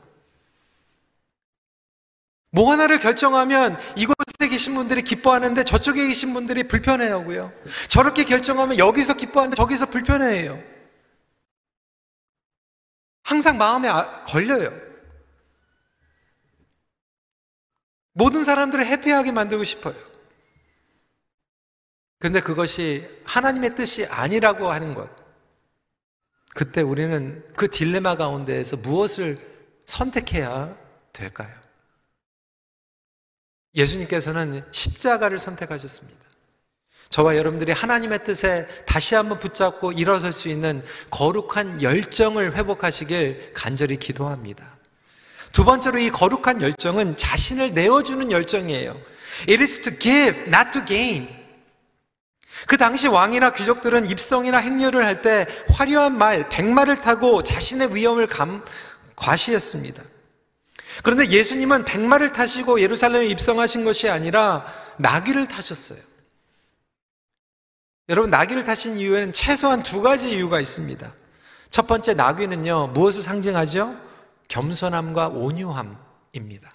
뭐 2.52 2.72
하나를 2.72 3.00
결정하면 3.00 3.78
이곳에 3.96 4.48
계신 4.50 4.74
분들이 4.76 5.02
기뻐하는데 5.02 5.64
저쪽에 5.64 6.08
계신 6.08 6.34
분들이 6.34 6.68
불편해하고요. 6.68 7.52
저렇게 7.90 8.24
결정하면 8.24 8.78
여기서 8.78 9.16
기뻐하는데 9.16 9.56
저기서 9.56 9.88
불편해해요. 9.88 10.62
항상 13.24 13.58
마음에 13.58 13.90
아, 13.90 14.24
걸려요. 14.24 14.74
모든 18.14 18.44
사람들을 18.44 18.86
해피하게 18.86 19.32
만들고 19.32 19.64
싶어요. 19.64 19.96
근데 22.20 22.40
그것이 22.40 23.08
하나님의 23.26 23.76
뜻이 23.76 24.08
아니라고 24.08 24.72
하는 24.72 24.96
것. 24.96 25.10
그때 26.56 26.82
우리는 26.82 27.46
그 27.56 27.70
딜레마 27.70 28.16
가운데에서 28.16 28.78
무엇을 28.78 29.38
선택해야 29.86 30.76
될까요? 31.14 31.67
예수님께서는 33.78 34.64
십자가를 34.72 35.40
선택하셨습니다. 35.40 36.18
저와 37.10 37.38
여러분들이 37.38 37.72
하나님의 37.72 38.24
뜻에 38.26 38.68
다시 38.86 39.16
한번 39.16 39.40
붙잡고 39.40 39.94
일어설 39.94 40.34
수 40.34 40.50
있는 40.50 40.84
거룩한 41.10 41.82
열정을 41.82 42.58
회복하시길 42.58 43.52
간절히 43.54 43.98
기도합니다. 43.98 44.78
두 45.54 45.64
번째로 45.64 46.00
이 46.00 46.10
거룩한 46.10 46.62
열정은 46.62 47.16
자신을 47.16 47.74
내어주는 47.74 48.30
열정이에요. 48.32 48.92
It 49.48 49.62
is 49.62 49.82
to 49.84 49.98
give, 49.98 50.48
not 50.48 50.72
to 50.74 50.84
gain. 50.86 51.30
그 52.66 52.76
당시 52.76 53.08
왕이나 53.08 53.54
귀족들은 53.54 54.08
입성이나 54.08 54.58
행렬을 54.58 55.06
할 55.06 55.22
때 55.22 55.48
화려한 55.70 56.18
말, 56.18 56.50
백마를 56.50 56.98
타고 56.98 57.42
자신의 57.42 57.96
위험을 57.96 58.28
감, 58.28 58.66
과시했습니다. 59.16 60.04
그런데 61.04 61.28
예수님은 61.30 61.86
백마를 61.86 62.34
타시고 62.34 62.82
예루살렘에 62.82 63.28
입성하신 63.28 63.84
것이 63.84 64.10
아니라 64.10 64.66
나귀를 64.98 65.48
타셨어요. 65.48 66.00
여러분, 68.10 68.30
나귀를 68.30 68.64
타신 68.64 68.98
이유에는 68.98 69.34
최소한 69.34 69.84
두 69.84 70.02
가지 70.02 70.30
이유가 70.30 70.62
있습니다. 70.62 71.12
첫 71.70 71.88
번째, 71.88 72.14
나귀는요, 72.14 72.88
무엇을 72.94 73.22
상징하죠? 73.22 73.98
겸손함과 74.48 75.28
온유함입니다. 75.28 76.72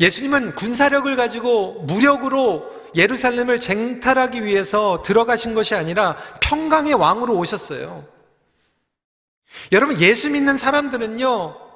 예수님은 0.00 0.54
군사력을 0.54 1.14
가지고 1.14 1.82
무력으로 1.82 2.80
예루살렘을 2.94 3.60
쟁탈하기 3.60 4.44
위해서 4.44 5.02
들어가신 5.02 5.54
것이 5.54 5.74
아니라 5.74 6.16
평강의 6.40 6.94
왕으로 6.94 7.34
오셨어요. 7.36 8.04
여러분, 9.72 10.00
예수 10.00 10.30
믿는 10.30 10.56
사람들은요, 10.56 11.69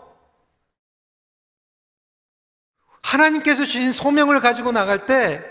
하나님께서 3.15 3.65
주신 3.65 3.93
소명을 3.93 4.41
가지고 4.41 4.73
나갈 4.73 5.07
때 5.07 5.43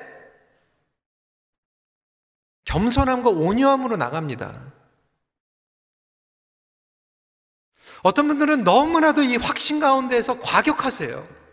겸손함과 2.65 3.29
온유함으로 3.29 3.97
나갑니다. 3.97 4.73
어떤 8.03 8.27
분들은 8.27 8.63
너무나도 8.63 9.23
이 9.23 9.37
확신 9.37 9.79
가운데에서 9.79 10.39
과격하세요. 10.39 11.43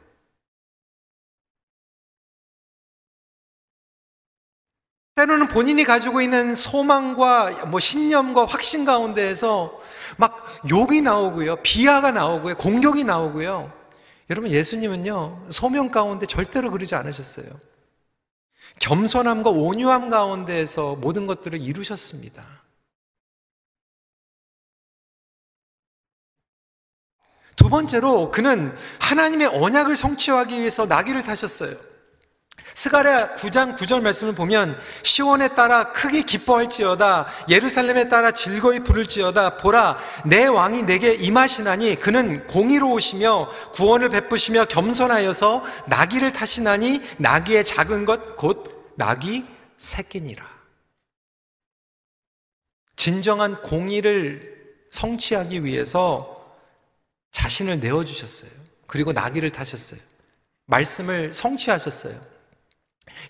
때로는 5.15 5.49
본인이 5.49 5.85
가지고 5.85 6.23
있는 6.23 6.55
소망과 6.55 7.67
뭐 7.67 7.79
신념과 7.79 8.47
확신 8.47 8.85
가운데에서 8.85 9.79
막 10.17 10.45
욕이 10.69 11.03
나오고요. 11.03 11.57
비하가 11.57 12.11
나오고요. 12.11 12.57
공격이 12.57 13.05
나오고요. 13.05 13.80
여러분, 14.31 14.51
예수님은요, 14.51 15.49
소명 15.51 15.91
가운데 15.91 16.25
절대로 16.25 16.71
그러지 16.71 16.95
않으셨어요. 16.95 17.47
겸손함과 18.79 19.51
온유함 19.51 20.09
가운데에서 20.09 20.95
모든 20.95 21.27
것들을 21.27 21.61
이루셨습니다. 21.61 22.63
두 27.57 27.69
번째로 27.69 28.31
그는 28.31 28.75
하나님의 29.01 29.49
언약을 29.49 29.97
성취하기 29.97 30.57
위해서 30.57 30.87
나귀를 30.87 31.25
타셨어요. 31.25 31.90
스가랴 32.81 33.35
9장 33.35 33.77
9절 33.77 34.01
말씀을 34.01 34.35
보면 34.35 34.75
시온에 35.03 35.49
따라 35.49 35.93
크게 35.93 36.23
기뻐할지어다 36.23 37.27
예루살렘에 37.51 38.09
따라 38.09 38.31
즐거이 38.31 38.81
부를지어다 38.81 39.59
보라 39.59 39.99
내 40.25 40.47
왕이 40.47 40.85
내게 40.85 41.13
임하시나니 41.13 41.97
그는 41.97 42.47
공의로우시며 42.47 43.51
구원을 43.75 44.09
베푸시며 44.09 44.65
겸손하여서 44.65 45.63
나귀를 45.89 46.33
타시나니 46.33 47.03
나귀의 47.19 47.65
작은 47.65 48.07
것 48.07 48.37
곧 48.37 48.95
나귀 48.97 49.45
새끼니라. 49.77 50.49
진정한 52.97 53.61
공의를 53.61 54.77
성취하기 54.91 55.65
위해서 55.67 56.59
자신을 57.33 57.81
내어 57.81 58.05
주셨어요. 58.05 58.51
그리고 58.87 59.13
나귀를 59.13 59.51
타셨어요. 59.51 60.01
말씀을 60.65 61.35
성취하셨어요 61.35 62.40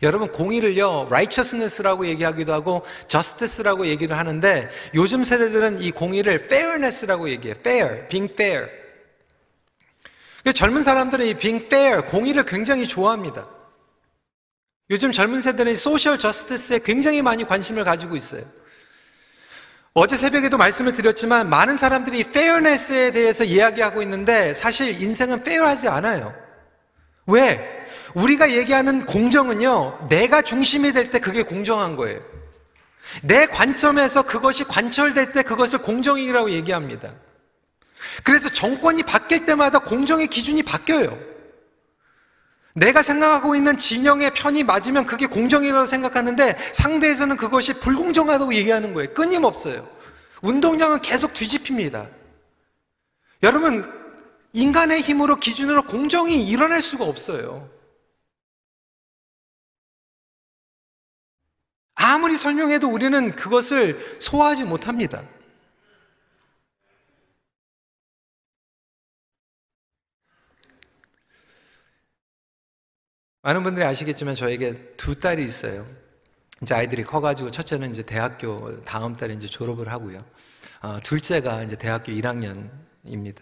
여러분 0.02 0.32
공의를요 0.32 1.06
righteousness라고 1.06 2.06
얘기하기도 2.06 2.52
하고 2.52 2.84
justice라고 3.08 3.86
얘기를 3.86 4.16
하는데 4.16 4.68
요즘 4.94 5.24
세대들은 5.24 5.82
이 5.82 5.90
공의를 5.90 6.40
fairness라고 6.44 7.28
얘기해요. 7.30 7.56
fair, 7.58 8.08
being 8.08 8.32
fair. 8.32 8.68
젊은 10.54 10.82
사람들은 10.82 11.26
이 11.26 11.34
being 11.34 11.64
fair, 11.66 12.06
공의를 12.06 12.44
굉장히 12.44 12.88
좋아합니다. 12.88 13.46
요즘 14.90 15.12
젊은 15.12 15.40
세대는 15.40 15.76
소셜 15.76 16.18
저스티스에 16.18 16.80
굉장히 16.84 17.22
많이 17.22 17.44
관심을 17.44 17.84
가지고 17.84 18.16
있어요. 18.16 18.42
어제 19.92 20.16
새벽에도 20.16 20.56
말씀을 20.56 20.92
드렸지만 20.92 21.48
많은 21.48 21.76
사람들이 21.76 22.20
fairness에 22.20 23.12
대해서 23.12 23.44
이야기하고 23.44 24.02
있는데 24.02 24.54
사실 24.54 25.00
인생은 25.00 25.40
fair하지 25.40 25.88
않아요. 25.88 26.34
왜? 27.26 27.79
우리가 28.14 28.50
얘기하는 28.52 29.06
공정은요, 29.06 30.06
내가 30.08 30.42
중심이 30.42 30.92
될 30.92 31.10
때 31.10 31.18
그게 31.18 31.42
공정한 31.42 31.96
거예요. 31.96 32.20
내 33.22 33.46
관점에서 33.46 34.22
그것이 34.22 34.64
관철될 34.64 35.32
때 35.32 35.42
그것을 35.42 35.80
공정이라고 35.80 36.50
얘기합니다. 36.50 37.12
그래서 38.22 38.48
정권이 38.48 39.02
바뀔 39.02 39.44
때마다 39.44 39.78
공정의 39.78 40.28
기준이 40.28 40.62
바뀌어요. 40.62 41.18
내가 42.74 43.02
생각하고 43.02 43.56
있는 43.56 43.76
진영의 43.76 44.30
편이 44.30 44.62
맞으면 44.62 45.04
그게 45.04 45.26
공정이라고 45.26 45.86
생각하는데 45.86 46.56
상대에서는 46.72 47.36
그것이 47.36 47.74
불공정하다고 47.80 48.54
얘기하는 48.54 48.94
거예요. 48.94 49.12
끊임없어요. 49.12 49.86
운동장은 50.42 51.02
계속 51.02 51.34
뒤집힙니다. 51.34 52.06
여러분, 53.42 53.90
인간의 54.52 55.00
힘으로 55.00 55.36
기준으로 55.36 55.82
공정이 55.82 56.46
일어날 56.46 56.80
수가 56.80 57.04
없어요. 57.04 57.68
아무리 62.02 62.38
설명해도 62.38 62.88
우리는 62.88 63.30
그것을 63.32 64.16
소화하지 64.20 64.64
못합니다. 64.64 65.22
많은 73.42 73.62
분들이 73.62 73.84
아시겠지만 73.84 74.34
저에게 74.34 74.94
두 74.96 75.18
딸이 75.18 75.44
있어요. 75.44 75.86
이제 76.62 76.74
아이들이 76.74 77.04
커가지고 77.04 77.50
첫째는 77.50 77.90
이제 77.90 78.02
대학교 78.02 78.82
다음 78.82 79.14
달에 79.14 79.34
이제 79.34 79.46
졸업을 79.46 79.88
하고요. 79.88 80.18
어, 80.82 80.98
둘째가 81.02 81.62
이제 81.64 81.76
대학교 81.76 82.12
1학년입니다. 82.12 83.38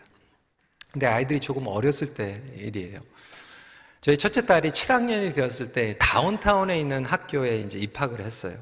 근데 0.92 1.06
아이들이 1.06 1.40
조금 1.40 1.66
어렸을 1.66 2.14
때 2.14 2.42
일이에요. 2.56 3.00
저희 4.00 4.16
첫째 4.16 4.46
딸이 4.46 4.70
7학년이 4.70 5.34
되었을 5.34 5.72
때 5.72 5.96
다운타운에 5.98 6.78
있는 6.78 7.04
학교에 7.04 7.58
이제 7.60 7.78
입학을 7.78 8.20
했어요. 8.20 8.54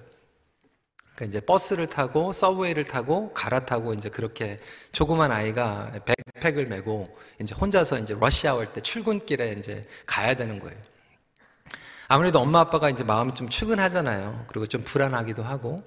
그러니까 1.14 1.24
이제 1.26 1.40
버스를 1.44 1.86
타고 1.86 2.32
서브웨이를 2.32 2.84
타고 2.84 3.32
갈아타고 3.32 3.94
이제 3.94 4.08
그렇게 4.08 4.58
조그만 4.92 5.32
아이가 5.32 5.92
백팩을 6.34 6.66
메고 6.66 7.08
이제 7.40 7.54
혼자서 7.54 7.98
이제 7.98 8.14
러시아올 8.18 8.66
때 8.72 8.80
출근길에 8.82 9.52
이제 9.58 9.82
가야 10.06 10.34
되는 10.34 10.58
거예요. 10.58 10.76
아무래도 12.08 12.38
엄마 12.40 12.60
아빠가 12.60 12.88
이제 12.88 13.02
마음이 13.02 13.34
좀 13.34 13.48
추근하잖아요. 13.48 14.44
그리고 14.48 14.66
좀 14.66 14.82
불안하기도 14.82 15.42
하고, 15.42 15.78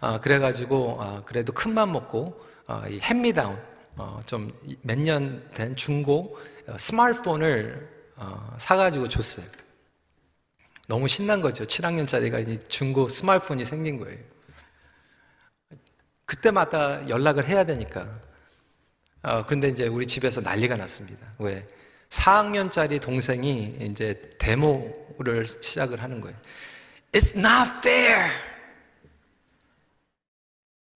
어, 0.00 0.20
그래가지고 0.20 0.96
어, 0.98 1.22
그래도 1.24 1.52
큰 1.52 1.72
맘 1.74 1.92
먹고 1.92 2.40
어, 2.66 2.82
이 2.88 2.98
핸미다운 3.00 3.56
어, 3.96 4.20
좀 4.26 4.50
몇 4.82 4.98
년 4.98 5.42
된 5.54 5.76
중고 5.76 6.36
어, 6.66 6.76
스마트폰을 6.76 7.88
어, 7.88 7.99
사가지고 8.58 9.08
줬어요. 9.08 9.46
너무 10.86 11.08
신난 11.08 11.40
거죠. 11.40 11.64
7학년짜리가 11.64 12.68
중고 12.68 13.08
스마트폰이 13.08 13.64
생긴 13.64 13.98
거예요. 13.98 14.18
그때마다 16.24 17.08
연락을 17.08 17.46
해야 17.48 17.64
되니까. 17.64 18.20
어, 19.22 19.44
그런데 19.46 19.68
이제 19.68 19.86
우리 19.86 20.06
집에서 20.06 20.40
난리가 20.40 20.76
났습니다. 20.76 21.26
왜? 21.38 21.66
4학년짜리 22.08 23.00
동생이 23.00 23.76
이제 23.80 24.30
데모를 24.38 25.46
시작을 25.46 26.02
하는 26.02 26.20
거예요. 26.20 26.36
It's 27.12 27.36
not 27.36 27.78
fair! 27.78 28.30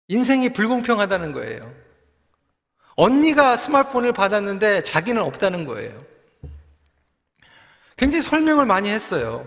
인생이 0.08 0.52
불공평하다는 0.52 1.32
거예요. 1.32 1.74
언니가 2.96 3.56
스마트폰을 3.56 4.12
받았는데 4.12 4.82
자기는 4.82 5.20
없다는 5.22 5.64
거예요. 5.64 6.13
굉장히 7.96 8.22
설명을 8.22 8.66
많이 8.66 8.88
했어요. 8.88 9.44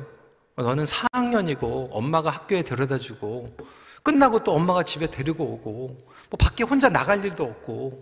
너는 0.56 0.86
4학년이고 0.86 1.90
엄마가 1.92 2.30
학교에 2.30 2.64
데려다 2.64 2.98
주고 2.98 3.56
끝나고 4.04 4.44
또 4.44 4.54
엄마가 4.54 4.84
집에 4.84 5.08
데리고 5.08 5.44
오고 5.44 5.98
뭐 6.30 6.38
밖에 6.40 6.64
혼자 6.64 6.90
나갈 6.90 7.24
일도 7.24 7.44
없고 7.44 8.00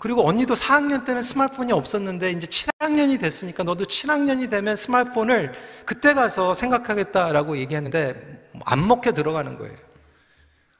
그리고 0.00 0.28
언니도 0.28 0.54
4학년 0.54 1.04
때는 1.04 1.22
스마트폰이 1.22 1.72
없었는데 1.72 2.30
이제 2.32 2.46
7학년이 2.46 3.20
됐으니까 3.20 3.62
너도 3.62 3.84
7학년이 3.84 4.50
되면 4.50 4.76
스마트폰을 4.76 5.52
그때 5.86 6.14
가서 6.14 6.54
생각하겠다라고 6.54 7.56
얘기했는데 7.58 8.50
안 8.64 8.86
먹혀 8.86 9.12
들어가는 9.12 9.58
거예요. 9.58 9.74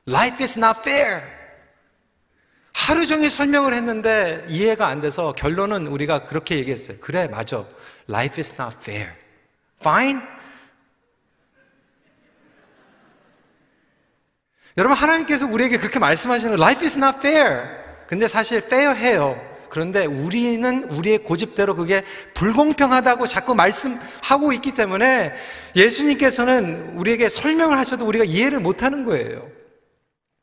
Life 0.09 0.43
is 0.43 0.59
not 0.59 0.81
fair. 0.81 1.23
하루 2.73 3.07
종일 3.07 3.29
설명을 3.29 3.75
했는데 3.75 4.47
이해가 4.49 4.87
안 4.87 5.01
돼서 5.01 5.33
결론은 5.33 5.87
우리가 5.87 6.23
그렇게 6.23 6.57
얘기했어요. 6.57 6.99
그래, 7.01 7.27
맞아. 7.27 7.65
Life 8.09 8.39
is 8.39 8.61
not 8.61 8.77
fair. 8.81 9.13
Fine? 9.81 10.21
여러분, 14.77 14.97
하나님께서 14.97 15.47
우리에게 15.47 15.77
그렇게 15.79 15.99
말씀하시는 15.99 16.57
거, 16.57 16.63
Life 16.63 16.85
is 16.85 16.99
not 16.99 17.19
fair. 17.19 17.65
근데 18.07 18.27
사실 18.29 18.59
fair해요. 18.59 19.41
그런데 19.69 20.07
우리는 20.07 20.85
우리의 20.85 21.19
고집대로 21.19 21.77
그게 21.77 22.03
불공평하다고 22.35 23.27
자꾸 23.27 23.55
말씀하고 23.55 24.53
있기 24.55 24.73
때문에 24.73 25.35
예수님께서는 25.77 26.95
우리에게 26.97 27.29
설명을 27.29 27.77
하셔도 27.77 28.07
우리가 28.07 28.25
이해를 28.25 28.61
못 28.61 28.83
하는 28.83 29.05
거예요. 29.05 29.43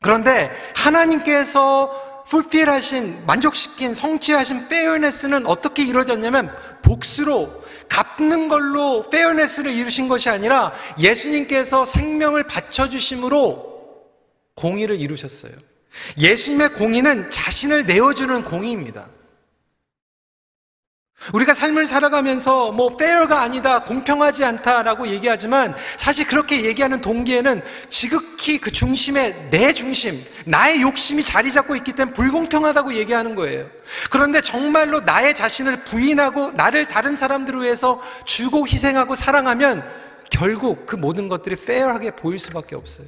그런데 0.00 0.50
하나님께서 0.76 2.05
풀필하신 2.28 3.24
만족시킨 3.26 3.94
성취하신 3.94 4.68
페어네스는 4.68 5.46
어떻게 5.46 5.84
이루어졌냐면 5.84 6.54
복수로 6.82 7.64
갚는 7.88 8.48
걸로 8.48 9.08
페어네스를 9.10 9.70
이루신 9.72 10.08
것이 10.08 10.28
아니라 10.28 10.72
예수님께서 10.98 11.84
생명을 11.84 12.44
바쳐 12.44 12.88
주심으로 12.88 13.76
공의를 14.54 14.96
이루셨어요. 14.96 15.52
예수님의 16.18 16.70
공의는 16.70 17.30
자신을 17.30 17.86
내어주는 17.86 18.42
공의입니다. 18.44 19.06
우리가 21.32 21.54
삶을 21.54 21.86
살아가면서 21.86 22.72
뭐 22.72 22.90
fair가 22.92 23.40
아니다, 23.40 23.80
공평하지 23.80 24.44
않다라고 24.44 25.08
얘기하지만 25.08 25.74
사실 25.96 26.26
그렇게 26.26 26.64
얘기하는 26.64 27.00
동기에는 27.00 27.62
지극히 27.88 28.58
그 28.58 28.70
중심에 28.70 29.48
내 29.50 29.72
중심, 29.72 30.14
나의 30.44 30.82
욕심이 30.82 31.22
자리 31.22 31.52
잡고 31.52 31.76
있기 31.76 31.92
때문에 31.92 32.14
불공평하다고 32.14 32.94
얘기하는 32.94 33.34
거예요. 33.34 33.68
그런데 34.10 34.40
정말로 34.40 35.00
나의 35.00 35.34
자신을 35.34 35.84
부인하고 35.84 36.52
나를 36.52 36.88
다른 36.88 37.16
사람들을 37.16 37.62
위해서 37.62 38.00
주고 38.24 38.66
희생하고 38.66 39.14
사랑하면 39.14 39.84
결국 40.30 40.86
그 40.86 40.96
모든 40.96 41.28
것들이 41.28 41.56
fair하게 41.58 42.12
보일 42.12 42.38
수밖에 42.38 42.74
없어요. 42.74 43.06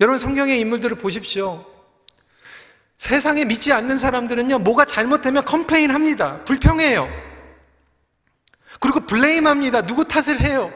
여러분 0.00 0.18
성경의 0.18 0.60
인물들을 0.60 0.96
보십시오. 0.98 1.64
세상에 2.96 3.44
믿지 3.44 3.72
않는 3.72 3.98
사람들은요, 3.98 4.58
뭐가 4.60 4.84
잘못되면 4.84 5.44
complain 5.44 5.90
합니다. 5.90 6.42
불평해요. 6.44 7.08
그리고 8.80 9.00
blame 9.00 9.46
합니다. 9.46 9.82
누구 9.82 10.06
탓을 10.06 10.40
해요. 10.40 10.72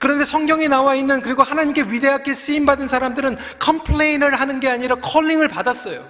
그런데 0.00 0.24
성경에 0.24 0.68
나와 0.68 0.94
있는 0.94 1.20
그리고 1.22 1.42
하나님께 1.42 1.82
위대하게 1.82 2.34
쓰임 2.34 2.66
받은 2.66 2.86
사람들은 2.86 3.36
complain을 3.58 4.40
하는 4.40 4.60
게 4.60 4.68
아니라 4.68 4.96
calling을 4.96 5.48
받았어요. 5.48 6.04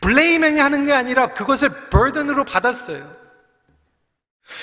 blaming 0.00 0.60
하는 0.60 0.86
게 0.86 0.92
아니라 0.92 1.34
그것을 1.34 1.68
burden으로 1.90 2.44
받았어요. 2.44 3.04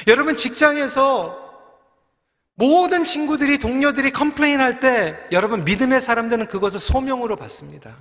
여러분 0.07 0.35
직장에서 0.35 1.48
모든 2.59 3.05
친구들이, 3.05 3.57
동료들이 3.57 4.11
complain 4.11 4.59
할 4.59 4.81
때 4.81 5.17
여러분 5.31 5.63
믿음의 5.63 6.01
사람들은 6.01 6.47
그것을 6.47 6.77
소명으로 6.77 7.37
받습니다. 7.37 7.97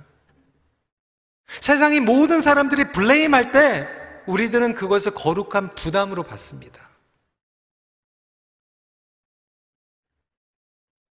세상의 1.61 2.01
모든 2.01 2.41
사람들이 2.41 2.91
blame 2.91 3.33
할 3.33 3.53
때 3.53 3.87
우리들은 4.27 4.75
그것을 4.75 5.13
거룩한 5.13 5.75
부담으로 5.75 6.23
받습니다. 6.23 6.87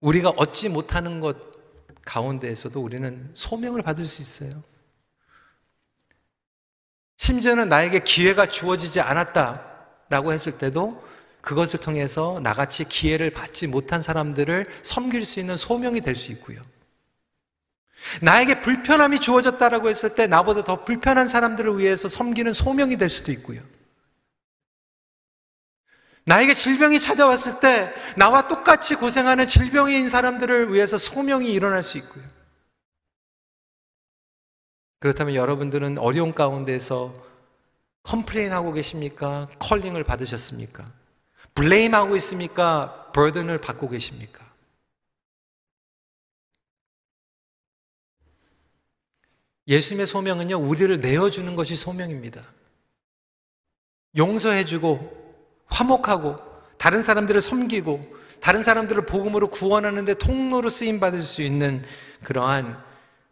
우리가 0.01 0.29
얻지 0.29 0.69
못하는 0.69 1.19
것 1.19 1.38
가운데에서도 2.03 2.81
우리는 2.81 3.29
소명을 3.36 3.84
받을 3.84 4.05
수 4.08 4.23
있어요. 4.23 4.63
심지어는 7.17 7.69
나에게 7.69 7.99
기회가 7.99 8.47
주어지지 8.47 9.01
않았다라고 9.01 10.34
했을 10.34 10.58
때도 10.58 11.05
그것을 11.45 11.79
통해서 11.79 12.39
나같이 12.41 12.84
기회를 12.84 13.29
받지 13.29 13.67
못한 13.67 14.01
사람들을 14.01 14.65
섬길 14.81 15.25
수 15.25 15.39
있는 15.39 15.55
소명이 15.55 16.01
될 16.01 16.15
수 16.15 16.31
있고요. 16.34 16.62
나에게 18.21 18.62
불편함이 18.62 19.19
주어졌다라고 19.19 19.89
했을 19.89 20.15
때 20.15 20.27
나보다 20.27 20.63
더 20.63 20.84
불편한 20.84 21.27
사람들을 21.27 21.77
위해서 21.77 22.08
섬기는 22.08 22.51
소명이 22.51 22.97
될 22.97 23.10
수도 23.10 23.31
있고요. 23.31 23.62
나에게 26.25 26.55
질병이 26.55 26.99
찾아왔을 26.99 27.60
때 27.60 27.93
나와 28.17 28.47
똑같이 28.47 28.95
고생하는 28.95 29.45
질병인 29.45 30.10
사람들을 30.10 30.73
위해서 30.73 30.97
소명이 30.97 31.51
일어날 31.51 31.84
수 31.84 31.99
있고요. 31.99 32.23
그렇다면 34.99 35.36
여러분들은 35.36 35.99
어려운 35.99 36.34
가운데서 36.34 37.13
complain 38.01 38.53
하고 38.53 38.73
계십니까? 38.73 39.47
calling을 39.60 40.03
받으셨습니까? 40.03 40.86
blame하고 41.55 42.15
있습니까? 42.17 43.11
burden을 43.13 43.60
받고 43.59 43.89
계십니까? 43.89 44.45
예수님의 49.67 50.05
소명은요, 50.05 50.57
우리를 50.57 50.99
내어주는 50.99 51.55
것이 51.55 51.75
소명입니다. 51.75 52.41
용서해주고, 54.15 55.35
화목하고, 55.67 56.37
다른 56.77 57.01
사람들을 57.01 57.41
섬기고, 57.41 58.15
다른 58.41 58.61
사람들을 58.61 59.05
복음으로 59.05 59.49
구원하는데 59.49 60.13
통로로 60.15 60.69
쓰임받을 60.69 61.21
수 61.23 61.41
있는 61.41 61.83
그러한 62.23 62.83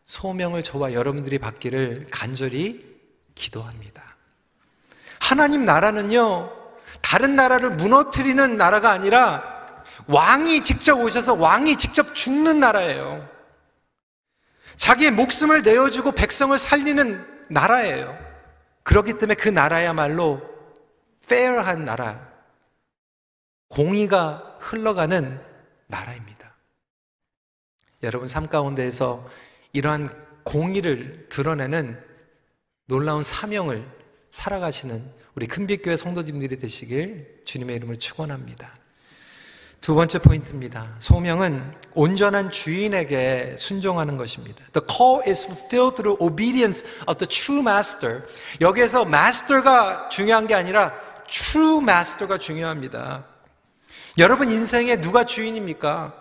소명을 0.05 0.63
저와 0.63 0.93
여러분들이 0.93 1.38
받기를 1.38 2.07
간절히 2.09 2.83
기도합니다. 3.36 4.17
하나님 5.19 5.65
나라는요, 5.65 6.62
다른 7.13 7.36
나라를 7.36 7.69
무너뜨리는 7.69 8.58
나라가 8.58 8.89
아니라 8.89 9.43
왕이 10.08 10.63
직접 10.63 10.99
오셔서 10.99 11.36
왕이 11.36 11.76
직접 11.76 12.15
죽는 12.15 12.60
나라예요. 12.60 13.30
자기의 14.78 15.12
목숨을 15.12 15.62
내어주고 15.62 16.13
백성을 16.13 16.58
살리는 16.58 17.45
나라예요. 17.52 18.17
그렇기 18.82 19.19
때문에 19.19 19.36
그 19.36 19.47
나라야말로 19.47 20.41
페어한 21.28 21.86
나라, 21.86 22.28
공의가 23.67 24.58
흘러가는 24.60 25.39
나라입니다. 25.86 26.52
여러분 28.02 28.28
삶 28.28 28.47
가운데에서 28.47 29.23
이러한 29.71 30.10
공의를 30.45 31.28
드러내는 31.30 32.04
놀라운 32.88 33.21
사명을 33.21 33.88
살아가시는 34.32 35.22
우리 35.36 35.48
큰빛교회 35.48 35.96
성도님들이 35.96 36.60
되시길 36.60 37.41
주님의 37.46 37.78
이름을 37.78 37.98
축원합니다. 37.98 38.76
두 39.82 39.96
번째 39.96 40.19
포인트입니다. 40.19 40.96
소명은 41.00 41.74
온전한 41.93 42.52
주인에게 42.52 43.56
순종하는 43.58 44.15
것입니다. 44.15 44.63
The 44.72 44.88
call 44.88 45.22
is 45.28 45.46
fulfilled 45.46 45.96
through 45.96 46.24
obedience 46.24 46.86
of 47.08 47.17
the 47.17 47.28
true 47.28 47.60
master. 47.60 48.22
여기에서 48.62 49.02
master가 49.02 50.08
중요한 50.10 50.48
게 50.48 50.54
아니라 50.54 50.93
true 51.28 51.80
master가 51.82 52.38
중요합니다. 52.38 53.26
여러분 54.19 54.52
인생에 54.52 55.02
누가 55.02 55.26
주인입니까? 55.26 56.13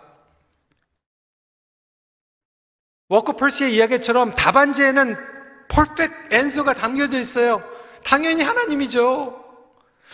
워커 3.07 3.35
퍼시의 3.35 3.75
이야기처럼 3.75 4.31
답안지에는 4.31 5.15
perfect 5.69 6.35
answer가 6.35 6.73
담겨져 6.73 7.19
있어요. 7.19 7.72
당연히 8.03 8.43
하나님이죠. 8.43 9.41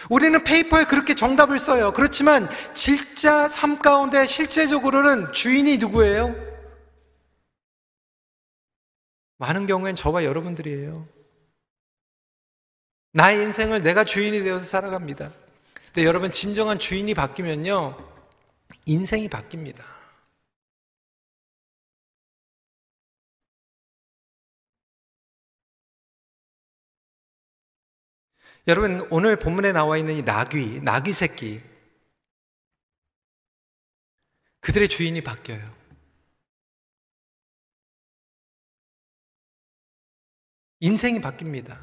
우리는 0.09 0.43
페이퍼에 0.43 0.85
그렇게 0.85 1.13
정답을 1.13 1.59
써요. 1.59 1.91
그렇지만 1.93 2.49
진짜 2.73 3.47
삶 3.47 3.79
가운데 3.79 4.25
실제적으로는 4.25 5.33
주인이 5.33 5.77
누구예요? 5.77 6.33
많은 9.37 9.65
경우엔 9.65 9.95
저와 9.95 10.23
여러분들이에요. 10.23 11.07
나의 13.11 13.43
인생을 13.43 13.81
내가 13.81 14.03
주인이 14.03 14.43
되어서 14.43 14.63
살아갑니다. 14.65 15.31
근데 15.87 16.05
여러분 16.05 16.31
진정한 16.31 16.77
주인이 16.77 17.13
바뀌면요. 17.13 17.97
인생이 18.85 19.27
바뀝니다. 19.29 19.98
여러분, 28.67 29.07
오늘 29.09 29.35
본문에 29.37 29.71
나와 29.71 29.97
있는 29.97 30.15
이 30.15 30.21
나귀, 30.21 30.81
나귀 30.81 31.13
새끼. 31.13 31.61
그들의 34.61 34.87
주인이 34.87 35.21
바뀌어요. 35.21 35.63
인생이 40.81 41.19
바뀝니다. 41.19 41.77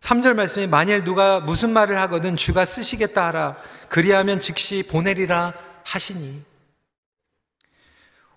3절 0.00 0.34
말씀에 0.34 0.66
만일 0.66 1.04
누가 1.04 1.40
무슨 1.40 1.72
말을 1.72 1.98
하거든 2.02 2.36
주가 2.36 2.64
쓰시겠다 2.64 3.26
하라. 3.26 3.62
그리하면 3.88 4.40
즉시 4.40 4.86
보내리라 4.86 5.54
하시니. 5.84 6.44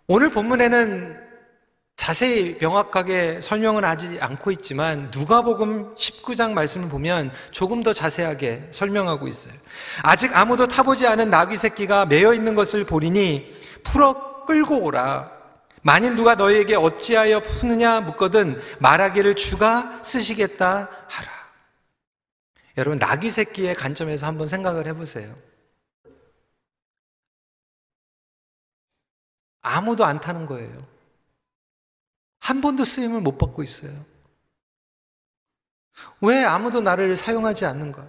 오늘 0.07 0.29
본문에는 0.29 1.26
자세히 2.07 2.55
명확하게 2.61 3.41
설명은 3.41 3.83
하지 3.83 4.17
않고 4.21 4.51
있지만 4.51 5.11
누가복음 5.13 5.93
19장 5.95 6.53
말씀을 6.53 6.87
보면 6.87 7.33
조금 7.51 7.83
더 7.83 7.91
자세하게 7.91 8.69
설명하고 8.71 9.27
있어요. 9.27 9.59
아직 10.03 10.33
아무도 10.33 10.67
타보지 10.67 11.05
않은 11.05 11.29
나귀 11.29 11.57
새끼가 11.57 12.05
매여 12.05 12.33
있는 12.33 12.55
것을 12.55 12.85
보리니 12.85 13.53
풀어 13.83 14.45
끌고 14.45 14.83
오라. 14.83 15.29
만일 15.81 16.15
누가 16.15 16.35
너에게 16.35 16.77
어찌하여 16.77 17.41
푸느냐 17.41 17.99
묻거든 17.99 18.57
말하기를 18.79 19.35
주가 19.35 19.99
쓰시겠다 20.01 20.89
하라. 21.09 21.29
여러분 22.77 22.99
나귀 22.99 23.29
새끼의 23.29 23.75
관점에서 23.75 24.27
한번 24.27 24.47
생각을 24.47 24.87
해보세요. 24.87 25.35
아무도 29.61 30.05
안 30.05 30.21
타는 30.21 30.45
거예요. 30.45 30.96
한 32.47 32.61
번도 32.61 32.85
쓰임을 32.85 33.19
못 33.19 33.37
받고 33.37 33.61
있어요. 33.61 33.91
왜 36.21 36.45
아무도 36.45 36.79
나를 36.79 37.17
사용하지 37.17 37.65
않는가? 37.65 38.07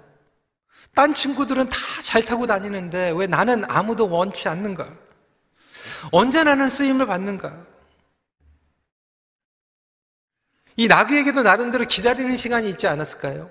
딴 0.95 1.13
친구들은 1.13 1.69
다 1.69 1.79
잘 2.09 2.23
타고 2.23 2.47
다니는데 2.47 3.13
왜 3.17 3.27
나는 3.27 3.71
아무도 3.71 4.09
원치 4.09 4.49
않는가? 4.49 4.91
언제 6.13 6.45
나는 6.45 6.69
쓰임을 6.69 7.07
받는가? 7.07 7.67
이 10.77 10.87
나귀에게도 10.87 11.43
나름대로 11.43 11.85
기다리는 11.85 12.35
시간이 12.37 12.71
있지 12.71 12.87
않았을까요? 12.87 13.51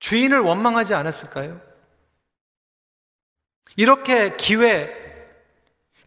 주인을 0.00 0.40
원망하지 0.40 0.94
않았을까요? 0.94 1.60
이렇게 3.76 4.36
기회, 4.36 4.92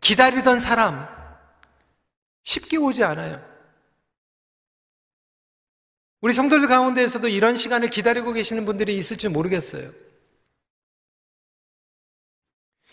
기다리던 0.02 0.60
사람, 0.60 1.08
쉽게 2.44 2.78
오지 2.78 3.04
않아요. 3.04 3.44
우리 6.22 6.32
성도들 6.32 6.68
가운데에서도 6.68 7.28
이런 7.28 7.58
시간을 7.58 7.90
기다리고 7.90 8.32
계시는 8.32 8.66
분들이 8.66 8.98
있을지 8.98 9.28
모르겠어요. 9.28 9.92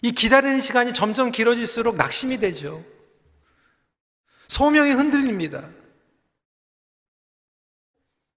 이 0.03 0.13
기다리는 0.13 0.61
시간이 0.61 0.95
점점 0.95 1.31
길어질수록 1.31 1.97
낙심이 1.97 2.39
되죠. 2.39 2.85
소명이 4.49 4.93
흔들립니다. 4.93 5.69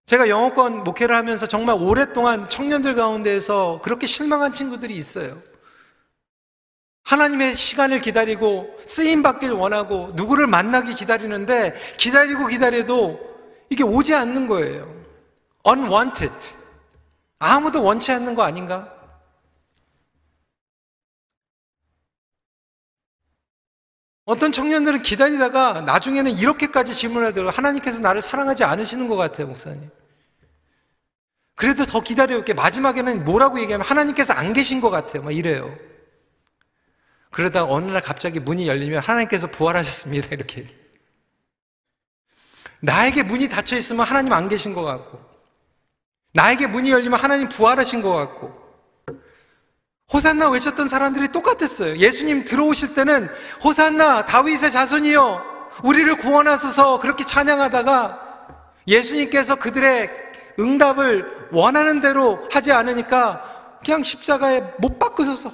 제가 0.05 0.27
영어권 0.29 0.83
목회를 0.83 1.15
하면서 1.15 1.47
정말 1.47 1.77
오랫동안 1.79 2.49
청년들 2.49 2.93
가운데에서 2.95 3.81
그렇게 3.81 4.05
실망한 4.05 4.51
친구들이 4.53 4.95
있어요. 4.95 5.41
하나님의 7.03 7.55
시간을 7.55 7.99
기다리고 7.99 8.77
쓰임 8.85 9.21
받길 9.21 9.51
원하고 9.51 10.11
누구를 10.13 10.47
만나기 10.47 10.93
기다리는데 10.93 11.75
기다리고 11.97 12.47
기다려도 12.47 13.19
이게 13.69 13.83
오지 13.83 14.13
않는 14.15 14.47
거예요. 14.47 14.87
unwanted. 15.65 16.33
아무도 17.39 17.83
원치 17.83 18.11
않는 18.11 18.35
거 18.35 18.43
아닌가? 18.43 18.93
어떤 24.25 24.53
청년들은 24.53 25.01
기다리다가 25.01 25.81
나중에는 25.81 26.31
이렇게까지 26.31 26.93
질문하더라고요. 26.93 27.49
하나님께서 27.49 27.99
나를 27.99 28.21
사랑하지 28.21 28.63
않으시는 28.63 29.09
것 29.09 29.17
같아요, 29.17 29.47
목사님. 29.47 29.89
그래도 31.55 31.85
더 31.85 32.01
기다려올게. 32.01 32.53
마지막에는 32.53 33.25
뭐라고 33.25 33.59
얘기하면 33.59 33.85
하나님께서 33.85 34.33
안 34.33 34.53
계신 34.53 34.79
것 34.79 34.89
같아요. 34.89 35.23
막 35.23 35.31
이래요. 35.31 35.75
그러다 37.33 37.65
어느 37.65 37.89
날 37.89 38.01
갑자기 38.01 38.39
문이 38.39 38.67
열리면 38.67 38.99
하나님께서 39.01 39.47
부활하셨습니다. 39.47 40.27
이렇게. 40.31 40.65
나에게 42.79 43.23
문이 43.23 43.49
닫혀 43.49 43.75
있으면 43.75 44.05
하나님 44.05 44.31
안 44.33 44.47
계신 44.47 44.73
것 44.73 44.83
같고, 44.83 45.19
나에게 46.33 46.67
문이 46.67 46.91
열리면 46.91 47.19
하나님 47.19 47.49
부활하신 47.49 48.03
것 48.03 48.13
같고, 48.13 48.53
호산나 50.13 50.49
외쳤던 50.51 50.87
사람들이 50.87 51.31
똑같았어요. 51.31 51.97
예수님 51.97 52.45
들어오실 52.45 52.93
때는 52.93 53.27
호산나 53.63 54.27
다윗의 54.27 54.69
자손이여 54.69 55.71
우리를 55.83 56.15
구원하소서 56.17 56.99
그렇게 56.99 57.25
찬양하다가 57.25 58.19
예수님께서 58.87 59.55
그들의 59.55 60.11
응답을 60.59 61.49
원하는 61.51 61.99
대로 61.99 62.47
하지 62.51 62.71
않으니까 62.71 63.79
그냥 63.83 64.03
십자가에 64.03 64.61
못 64.77 64.99
박으소서 64.99 65.51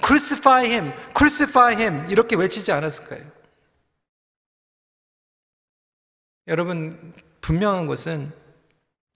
crucify 0.00 0.64
him, 0.66 0.92
crucify 1.16 1.74
him 1.74 2.10
이렇게 2.10 2.36
외치지 2.36 2.72
않았을까요? 2.72 3.22
여러분, 6.48 7.12
분명한 7.40 7.86
것은 7.86 8.32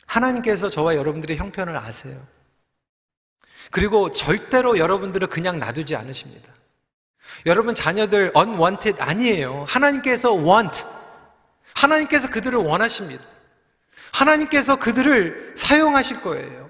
하나님께서 0.06 0.68
저와 0.68 0.96
여러분들의 0.96 1.36
형편을 1.36 1.76
아세요. 1.76 2.20
그리고 3.70 4.12
절대로 4.12 4.78
여러분들을 4.78 5.28
그냥 5.28 5.58
놔두지 5.58 5.96
않으십니다. 5.96 6.52
여러분 7.44 7.74
자녀들 7.74 8.32
unwanted 8.36 9.02
아니에요. 9.02 9.64
하나님께서 9.68 10.32
want. 10.34 10.84
하나님께서 11.74 12.30
그들을 12.30 12.58
원하십니다. 12.58 13.24
하나님께서 14.12 14.76
그들을 14.78 15.54
사용하실 15.56 16.22
거예요. 16.22 16.65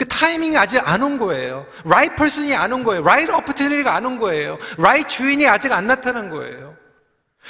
그 0.00 0.08
타이밍이 0.08 0.56
아직 0.56 0.80
안 0.88 1.02
온 1.02 1.18
거예요. 1.18 1.66
right 1.84 2.16
person이 2.16 2.54
안 2.56 2.72
온 2.72 2.84
거예요. 2.84 3.02
right 3.02 3.30
opportunity가 3.30 3.94
안 3.94 4.06
온 4.06 4.18
거예요. 4.18 4.56
right 4.78 5.06
주인이 5.06 5.46
아직 5.46 5.72
안 5.72 5.86
나타난 5.86 6.30
거예요. 6.30 6.74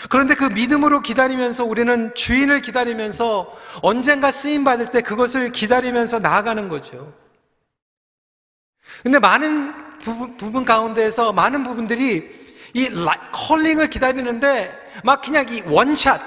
그런데 0.09 0.35
그 0.35 0.47
믿음으로 0.47 1.01
기다리면서 1.01 1.65
우리는 1.65 2.13
주인을 2.13 2.61
기다리면서 2.61 3.57
언젠가 3.83 4.33
쓰임 4.33 4.65
받을 4.65 4.87
때 4.87 5.01
그것을 5.01 5.53
기다리면서 5.53 6.19
나아가는 6.19 6.69
거죠. 6.69 7.15
근데 9.05 9.21
많은 9.21 9.73
부분, 10.01 10.37
부분 10.37 10.65
가운데에서 10.65 11.33
많은 11.33 11.63
부분들이 11.63 12.29
이 12.75 12.89
컬링을 13.31 13.91
기다리는데 13.91 14.77
막 15.05 15.23
그냥 15.23 15.47
이 15.51 15.63
원샷, 15.67 16.21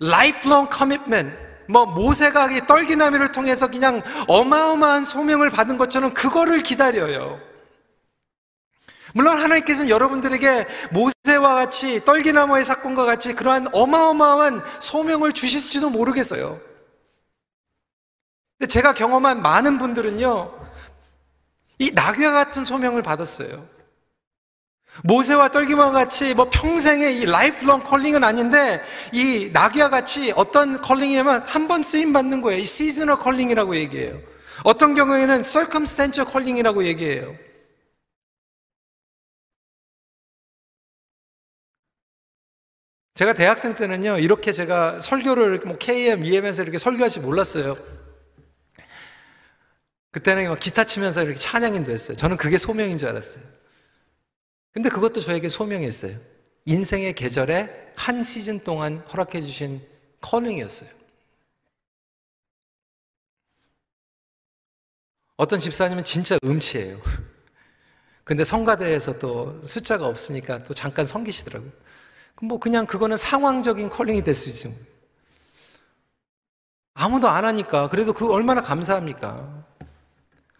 lifelong 0.00 0.70
뭐 1.68 1.86
모세가 1.86 2.66
떨기나미를 2.66 3.32
통해서 3.32 3.68
그냥 3.68 4.02
어마어마한 4.28 5.04
소명을 5.04 5.50
받은 5.50 5.76
것처럼 5.78 6.14
그거를 6.14 6.62
기다려요. 6.62 7.40
물론 9.14 9.38
하나님께서는 9.38 9.88
여러분들에게 9.88 10.66
모세와 10.90 11.54
같이 11.54 12.04
떨기나무의 12.04 12.64
사건과 12.64 13.04
같이 13.04 13.34
그러한 13.34 13.68
어마어마한 13.72 14.62
소명을 14.80 15.32
주실지도 15.32 15.90
모르겠어요. 15.90 16.60
근데 18.58 18.68
제가 18.68 18.92
경험한 18.92 19.42
많은 19.42 19.78
분들은요, 19.78 20.52
이 21.78 21.92
낙엽 21.92 22.32
같은 22.32 22.64
소명을 22.64 23.02
받았어요. 23.02 23.75
모세와 25.04 25.50
떨기와 25.50 25.90
같이 25.90 26.34
뭐 26.34 26.48
평생의 26.50 27.18
이 27.18 27.24
lifelong 27.26 27.80
calling은 27.80 28.24
아닌데 28.24 28.82
이 29.12 29.50
낙엽 29.52 29.90
같이 29.90 30.32
어떤 30.36 30.80
calling이냐면 30.80 31.42
한번 31.42 31.82
쓰임 31.82 32.12
받는 32.12 32.40
거예요. 32.40 32.60
이 32.60 32.66
seasonal 32.66 33.18
calling이라고 33.18 33.76
얘기해요. 33.76 34.20
어떤 34.64 34.94
경우에는 34.94 35.42
circumstantial 35.42 36.30
calling이라고 36.30 36.84
얘기해요. 36.86 37.36
제가 43.14 43.32
대학생 43.32 43.74
때는요, 43.74 44.18
이렇게 44.18 44.52
제가 44.52 44.98
설교를 45.00 45.60
뭐 45.64 45.78
KM, 45.78 46.22
EM에서 46.22 46.62
이렇게 46.62 46.76
설교할지 46.76 47.20
몰랐어요. 47.20 47.78
그때는 50.10 50.48
막 50.50 50.58
기타 50.60 50.84
치면서 50.84 51.22
이렇게 51.22 51.38
찬양인도 51.38 51.92
했어요. 51.92 52.16
저는 52.16 52.36
그게 52.36 52.58
소명인 52.58 52.98
줄 52.98 53.08
알았어요. 53.08 53.42
근데 54.76 54.90
그것도 54.90 55.22
저에게 55.22 55.48
소명이었어요. 55.48 56.18
인생의 56.66 57.14
계절에 57.14 57.94
한 57.96 58.22
시즌 58.22 58.60
동안 58.60 58.98
허락해 59.10 59.40
주신 59.40 59.80
커닝이었어요. 60.20 60.90
어떤 65.38 65.60
집사님은 65.60 66.04
진짜 66.04 66.36
음치예요. 66.44 67.00
근데 68.22 68.44
성가대에서 68.44 69.18
또 69.18 69.62
숫자가 69.66 70.06
없으니까 70.06 70.62
또 70.64 70.74
잠깐 70.74 71.06
섬기시더라고요. 71.06 71.72
뭐 72.42 72.60
그냥 72.60 72.84
그거는 72.84 73.16
상황적인 73.16 73.88
컬링이 73.88 74.24
될 74.24 74.34
수 74.34 74.50
있죠. 74.50 74.74
아무도 76.92 77.28
안 77.28 77.46
하니까 77.46 77.88
그래도 77.88 78.12
그 78.12 78.30
얼마나 78.30 78.60
감사합니까? 78.60 79.65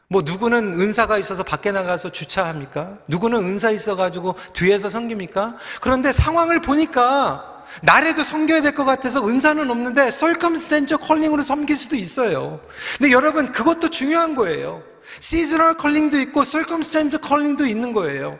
뭐 0.09 0.23
누구는 0.23 0.81
은사가 0.81 1.19
있어서 1.19 1.43
밖에 1.43 1.73
나가서 1.73 2.13
주차합니까? 2.13 2.99
누구는 3.09 3.41
은사 3.41 3.71
있어가지고 3.71 4.37
뒤에서 4.53 4.89
섬깁니까? 4.89 5.57
그런데 5.81 6.13
상황을 6.13 6.61
보니까 6.61 7.65
나래도 7.83 8.23
섬겨야 8.23 8.63
될 8.63 8.77
것 8.77 8.85
같아서 8.85 9.27
은사는 9.27 9.69
없는데 9.69 10.11
circumstantial 10.13 10.99
calling으로 10.99 11.43
섬길 11.43 11.75
수도 11.75 11.97
있어요. 11.97 12.61
근데 12.99 13.11
여러분 13.11 13.51
그것도 13.51 13.91
중요한 13.91 14.37
거예요. 14.37 14.83
seasonal 15.19 15.77
calling도 15.77 16.21
있고 16.21 16.45
circumstantial 16.45 17.19
calling도 17.19 17.67
있는 17.67 17.93
거예요. 17.93 18.39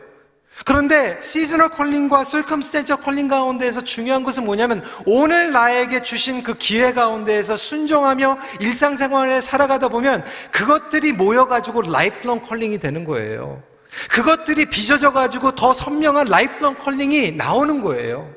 그런데 0.65 1.19
seasonal 1.21 1.69
calling과 1.69 2.23
circumstantial 2.23 2.97
calling 2.97 3.27
가운데에서 3.27 3.81
중요한 3.81 4.23
것은 4.23 4.43
뭐냐면 4.45 4.83
오늘 5.05 5.51
나에게 5.51 6.01
주신 6.01 6.43
그 6.43 6.55
기회 6.55 6.93
가운데에서 6.93 7.57
순종하며 7.57 8.37
일상생활에 8.59 9.41
살아가다 9.41 9.87
보면 9.89 10.23
그것들이 10.51 11.13
모여가지고 11.13 11.83
lifelong 11.83 12.41
calling이 12.41 12.79
되는 12.79 13.03
거예요. 13.03 13.61
그것들이 14.09 14.65
빚어져 14.65 15.11
가지고 15.11 15.51
더 15.51 15.73
선명한 15.73 16.27
lifelong 16.27 16.75
calling이 16.75 17.33
나오는 17.33 17.81
거예요. 17.81 18.29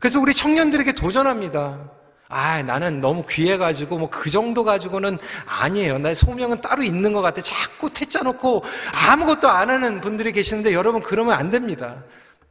그래서 0.00 0.20
우리 0.20 0.34
청년들에게 0.34 0.92
도전합니다. 0.92 1.95
아, 2.28 2.62
나는 2.62 3.00
너무 3.00 3.24
귀해가지고 3.28 3.98
뭐 3.98 4.10
그 4.10 4.30
정도 4.30 4.64
가지고는 4.64 5.18
아니에요. 5.46 5.98
나의 5.98 6.14
소명은 6.14 6.60
따로 6.60 6.82
있는 6.82 7.12
것 7.12 7.22
같아. 7.22 7.40
자꾸 7.42 7.90
퇴짜 7.92 8.22
놓고 8.22 8.64
아무것도 8.92 9.48
안 9.48 9.70
하는 9.70 10.00
분들이 10.00 10.32
계시는데 10.32 10.72
여러분 10.72 11.02
그러면 11.02 11.34
안 11.34 11.50
됩니다. 11.50 12.02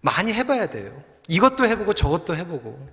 많이 0.01 0.33
해봐야 0.33 0.69
돼요. 0.69 0.91
이것도 1.27 1.65
해보고 1.65 1.93
저것도 1.93 2.35
해보고 2.38 2.88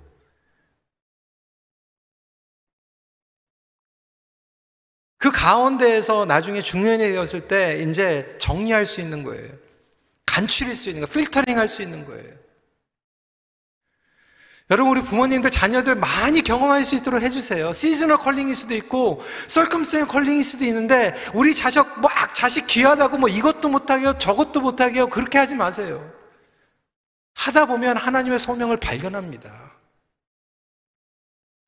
그 5.18 5.30
가운데에서 5.30 6.24
나중에 6.24 6.62
중년이 6.62 6.98
되었을 6.98 7.46
때 7.46 7.84
이제 7.88 8.36
정리할 8.38 8.84
수 8.86 9.00
있는 9.00 9.22
거예요. 9.22 9.48
간추릴 10.26 10.74
수 10.74 10.88
있는 10.90 11.06
거, 11.06 11.12
필터링 11.12 11.58
할 11.58 11.68
수 11.68 11.82
있는 11.82 12.04
거예요. 12.06 12.41
여러분, 14.72 14.96
우리 14.96 15.02
부모님들 15.02 15.50
자녀들 15.50 15.96
많이 15.96 16.40
경험할 16.40 16.86
수 16.86 16.94
있도록 16.94 17.20
해주세요. 17.20 17.74
시즈널 17.74 18.16
컬링일 18.16 18.54
수도 18.54 18.72
있고, 18.74 19.22
썰컴센 19.46 20.06
컬링일 20.06 20.42
수도 20.42 20.64
있는데, 20.64 21.14
우리 21.34 21.54
자식, 21.54 21.84
뭐, 22.00 22.10
자식 22.32 22.66
귀하다고 22.68 23.18
뭐 23.18 23.28
이것도 23.28 23.68
못하게요, 23.68 24.18
저것도 24.18 24.62
못하게요, 24.62 25.08
그렇게 25.08 25.36
하지 25.36 25.54
마세요. 25.54 26.10
하다 27.34 27.66
보면 27.66 27.98
하나님의 27.98 28.38
소명을 28.38 28.78
발견합니다. 28.78 29.52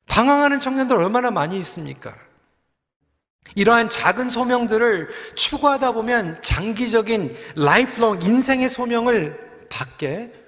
방황하는 0.07 0.59
청년들 0.59 0.97
얼마나 0.97 1.29
많이 1.29 1.59
있습니까? 1.59 2.11
이러한 3.53 3.87
작은 3.87 4.31
소명들을 4.31 5.09
추구하다 5.35 5.91
보면 5.91 6.41
장기적인 6.41 7.37
라이프롱 7.55 8.23
인생의 8.23 8.67
소명을 8.67 9.67
받게. 9.69 10.44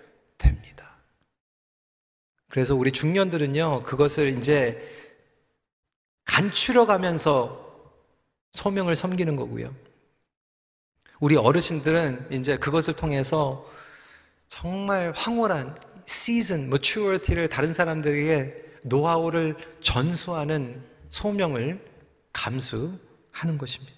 그래서 2.49 2.75
우리 2.75 2.91
중년들은요, 2.91 3.83
그것을 3.83 4.37
이제 4.37 4.87
간추려 6.25 6.85
가면서 6.85 7.65
소명을 8.51 8.95
섬기는 8.95 9.35
거고요. 9.35 9.73
우리 11.19 11.35
어르신들은 11.35 12.27
이제 12.31 12.57
그것을 12.57 12.95
통해서 12.95 13.69
정말 14.49 15.13
황홀한 15.15 15.77
시즌, 16.05 16.65
maturity 16.65 17.47
다른 17.49 17.73
사람들에게 17.73 18.65
노하우를 18.85 19.55
전수하는 19.81 20.83
소명을 21.09 21.83
감수하는 22.33 23.57
것입니다. 23.57 23.97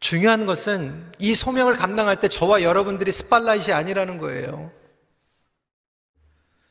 중요한 0.00 0.44
것은 0.44 1.12
이 1.18 1.34
소명을 1.34 1.74
감당할 1.74 2.20
때 2.20 2.28
저와 2.28 2.62
여러분들이 2.62 3.10
spotlight이 3.10 3.72
아니라는 3.72 4.18
거예요. 4.18 4.70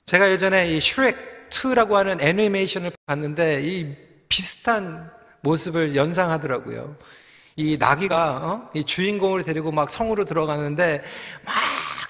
제가 0.06 0.30
예전에 0.32 0.70
이 0.70 0.80
슈렉 0.80 1.50
2라고 1.50 1.94
하는 1.94 2.20
애니메이션을 2.20 2.92
봤는데 3.06 3.62
이 3.64 3.96
비슷한 4.28 5.10
모습을 5.42 5.96
연상하더라고요. 5.96 6.96
이 7.56 7.78
나귀가 7.78 8.40
어? 8.44 8.70
이 8.74 8.84
주인공을 8.84 9.44
데리고 9.44 9.72
막 9.72 9.90
성으로 9.90 10.26
들어가는데 10.26 11.04
막 11.46 11.54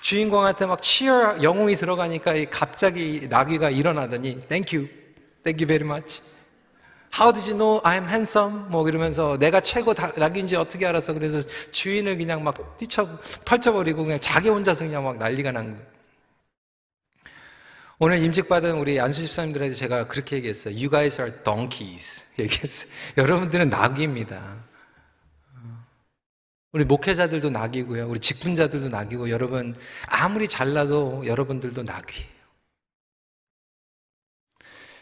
주인공한테 0.02 0.66
막 0.66 0.82
치열 0.82 1.44
영웅이 1.44 1.76
들어가니까 1.76 2.34
갑자기 2.50 3.28
나귀가 3.30 3.70
일어나더니 3.70 4.48
Thank 4.48 4.78
you, 4.78 4.90
thank 5.44 5.62
you 5.62 5.68
very 5.68 5.84
much. 5.84 6.22
How 7.16 7.32
did 7.32 7.48
you 7.48 7.58
know 7.58 7.80
I'm 7.84 8.08
handsome? 8.08 8.70
뭐 8.70 8.88
이러면서 8.88 9.38
내가 9.38 9.60
최고 9.60 9.94
낙인지 9.94 10.56
어떻게 10.56 10.88
알았어? 10.88 11.14
그래서 11.14 11.42
주인을 11.72 12.18
그냥 12.18 12.44
막 12.44 12.78
뛰쳐 12.78 13.06
펼쳐버리고 13.46 14.04
그냥 14.04 14.20
자기 14.20 14.50
혼자서 14.50 14.86
그냥 14.86 15.04
막 15.04 15.18
난리가 15.18 15.52
난 15.52 15.76
거예요. 15.76 15.93
오늘 18.06 18.22
임직받은 18.22 18.74
우리 18.80 19.00
안수 19.00 19.22
집사님들한테 19.22 19.76
제가 19.76 20.10
그렇게 20.10 20.36
얘기했어요. 20.36 20.76
You 20.76 20.90
guys 20.90 21.22
are 21.22 21.34
donkeys. 21.46 22.34
얘기했어요. 22.38 22.92
여러분들은 23.16 23.70
낙입니다. 23.70 24.58
우리 26.74 26.84
목회자들도 26.84 27.50
나귀고요. 27.50 28.10
우리 28.10 28.20
직분자들도 28.20 28.90
나귀고 28.90 29.30
여러분 29.30 29.74
아무리 30.08 30.50
잘나도 30.50 31.24
여러분들도 31.26 31.84
나귀예요. 31.84 32.28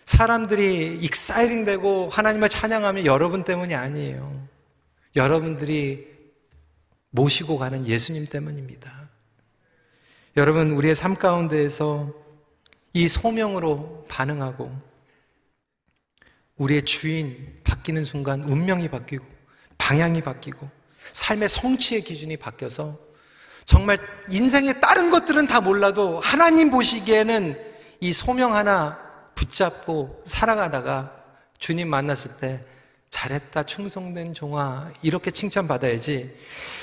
사람들이 0.05 0.99
exciting 1.01 1.65
되고 1.65 2.07
하나님을 2.07 2.49
찬양하면 2.49 3.07
여러분 3.07 3.43
때문이 3.43 3.73
아니에요. 3.73 4.47
여러분들이 5.15 6.07
모시고 7.09 7.57
가는 7.57 7.87
예수님 7.87 8.27
때문입니다. 8.27 9.09
여러분, 10.37 10.69
우리의 10.69 10.95
삶 10.95 11.15
가운데에서 11.15 12.20
이 12.93 13.07
소명으로 13.07 14.05
반응하고 14.09 14.71
우리의 16.57 16.83
주인 16.83 17.59
바뀌는 17.63 18.03
순간 18.03 18.43
운명이 18.43 18.89
바뀌고 18.89 19.25
방향이 19.77 20.21
바뀌고 20.21 20.69
삶의 21.13 21.49
성취의 21.49 22.01
기준이 22.01 22.37
바뀌어서 22.37 22.97
정말 23.65 23.97
인생의 24.29 24.81
다른 24.81 25.09
것들은 25.09 25.47
다 25.47 25.61
몰라도 25.61 26.19
하나님 26.19 26.69
보시기에는 26.69 27.57
이 27.99 28.13
소명 28.13 28.55
하나 28.55 28.99
붙잡고 29.35 30.21
살아가다가 30.25 31.15
주님 31.57 31.89
만났을 31.89 32.37
때 32.39 32.65
잘했다, 33.11 33.63
충성된 33.63 34.33
종아, 34.33 34.89
이렇게 35.01 35.31
칭찬받아야지. 35.31 36.33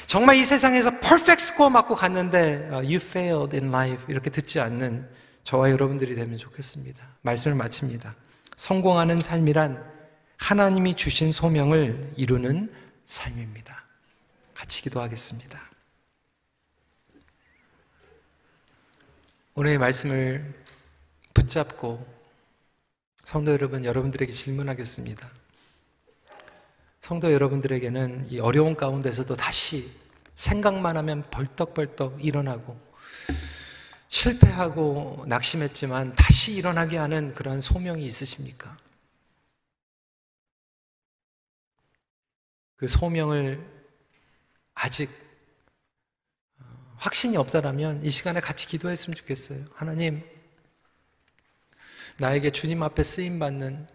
정말 0.07 0.37
이 0.37 0.45
세상에서 0.45 1.01
퍼펙트 1.01 1.43
스코어 1.43 1.71
맞고 1.71 1.95
갔는데, 1.95 2.69
어, 2.71 2.75
you 2.77 2.97
failed 2.97 3.57
in 3.57 3.69
life. 3.69 4.05
이렇게 4.09 4.29
듣지 4.29 4.61
않는 4.61 5.09
저와 5.49 5.71
여러분들이 5.71 6.15
되면 6.15 6.37
좋겠습니다. 6.37 7.03
말씀을 7.23 7.57
마칩니다. 7.57 8.15
성공하는 8.57 9.19
삶이란 9.19 9.83
하나님이 10.37 10.95
주신 10.95 11.33
소명을 11.33 12.13
이루는 12.19 12.71
삶입니다. 13.07 13.83
같이 14.53 14.83
기도하겠습니다. 14.83 15.59
오늘의 19.55 19.79
말씀을 19.79 20.55
붙잡고 21.33 22.07
성도 23.25 23.51
여러분, 23.51 23.87
여러분들에게 23.87 24.31
질문하겠습니다. 24.31 25.31
성도 27.01 27.33
여러분들에게는 27.33 28.27
이 28.29 28.39
어려운 28.39 28.77
가운데서도 28.77 29.35
다시 29.37 29.91
생각만 30.35 30.99
하면 30.99 31.23
벌떡벌떡 31.31 32.23
일어나고 32.23 32.89
실패하고 34.09 35.25
낙심했지만 35.29 36.15
다시 36.17 36.55
일어나게 36.55 36.97
하는 36.97 37.35
그런 37.35 37.61
소명이 37.61 38.05
있으십니까? 38.05 38.77
그 42.77 42.89
소명을 42.89 43.65
아직 44.75 45.11
어, 46.61 46.65
확신이 46.97 47.37
없다라면 47.37 48.05
이 48.05 48.11
시간에 48.11 48.41
같이 48.41 48.67
기도했으면 48.69 49.17
좋겠어요. 49.17 49.67
하나님, 49.75 50.25
나에게 52.19 52.51
주님 52.51 52.83
앞에 52.83 53.03
쓰임 53.03 53.39
받는 53.39 53.89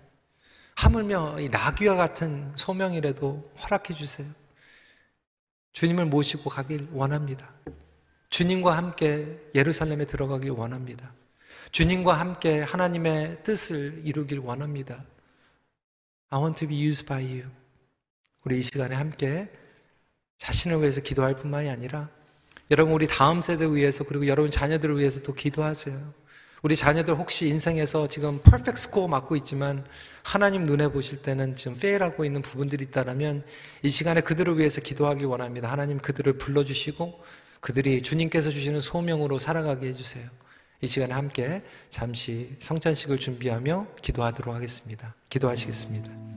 하물며 0.75 1.39
이 1.39 1.49
나귀와 1.49 1.95
같은 1.95 2.51
소명이라도 2.55 3.53
허락해 3.61 3.93
주세요. 3.93 4.27
주님을 5.71 6.05
모시고 6.05 6.49
가길 6.49 6.89
원합니다. 6.91 7.53
주님과 8.33 8.75
함께 8.75 9.35
예루살렘에 9.53 10.05
들어가길 10.05 10.49
원합니다. 10.49 11.13
주님과 11.71 12.19
함께 12.19 12.61
하나님의 12.61 13.43
뜻을 13.43 14.01
이루길 14.03 14.39
원합니다. 14.39 15.05
I 16.31 16.41
want 16.41 16.57
to 16.57 16.67
be 16.67 16.83
used 16.83 17.05
by 17.05 17.23
you. 17.23 17.43
우리 18.43 18.57
이 18.57 18.63
시간에 18.63 18.95
함께 18.95 19.51
자신을 20.39 20.79
위해서 20.79 20.99
기도할 21.01 21.35
뿐만이 21.35 21.69
아니라 21.69 22.09
여러분 22.71 22.95
우리 22.95 23.05
다음 23.05 23.43
세대 23.43 23.67
위해서 23.67 24.03
그리고 24.03 24.25
여러분 24.25 24.49
자녀들을 24.49 24.97
위해서 24.97 25.21
또 25.21 25.35
기도하세요. 25.35 26.23
우리 26.63 26.75
자녀들 26.75 27.13
혹시 27.13 27.49
인생에서 27.49 28.07
지금 28.07 28.39
퍼펙트 28.41 28.81
스코어 28.81 29.09
맞고 29.09 29.35
있지만 29.35 29.85
하나님 30.23 30.63
눈에 30.63 30.87
보실 30.87 31.21
때는 31.21 31.55
지금 31.55 31.77
페일하고 31.77 32.25
있는 32.25 32.41
부분들이 32.41 32.85
있다면 32.85 33.43
이 33.83 33.89
시간에 33.91 34.21
그들을 34.21 34.57
위해서 34.57 34.81
기도하기 34.81 35.23
원합니다. 35.25 35.71
하나님 35.71 35.99
그들을 35.99 36.39
불러주시고 36.39 37.21
그들이 37.63 38.01
주님께서 38.01 38.51
주시는 38.51 38.81
소명으로 38.81 39.39
살아가게 39.39 39.87
해주세요. 39.87 40.29
이 40.81 40.87
시간에 40.87 41.13
함께 41.13 41.63
잠시 41.89 42.57
성찬식을 42.59 43.17
준비하며 43.17 43.87
기도하도록 44.01 44.53
하겠습니다. 44.53 45.15
기도하시겠습니다. 45.29 46.32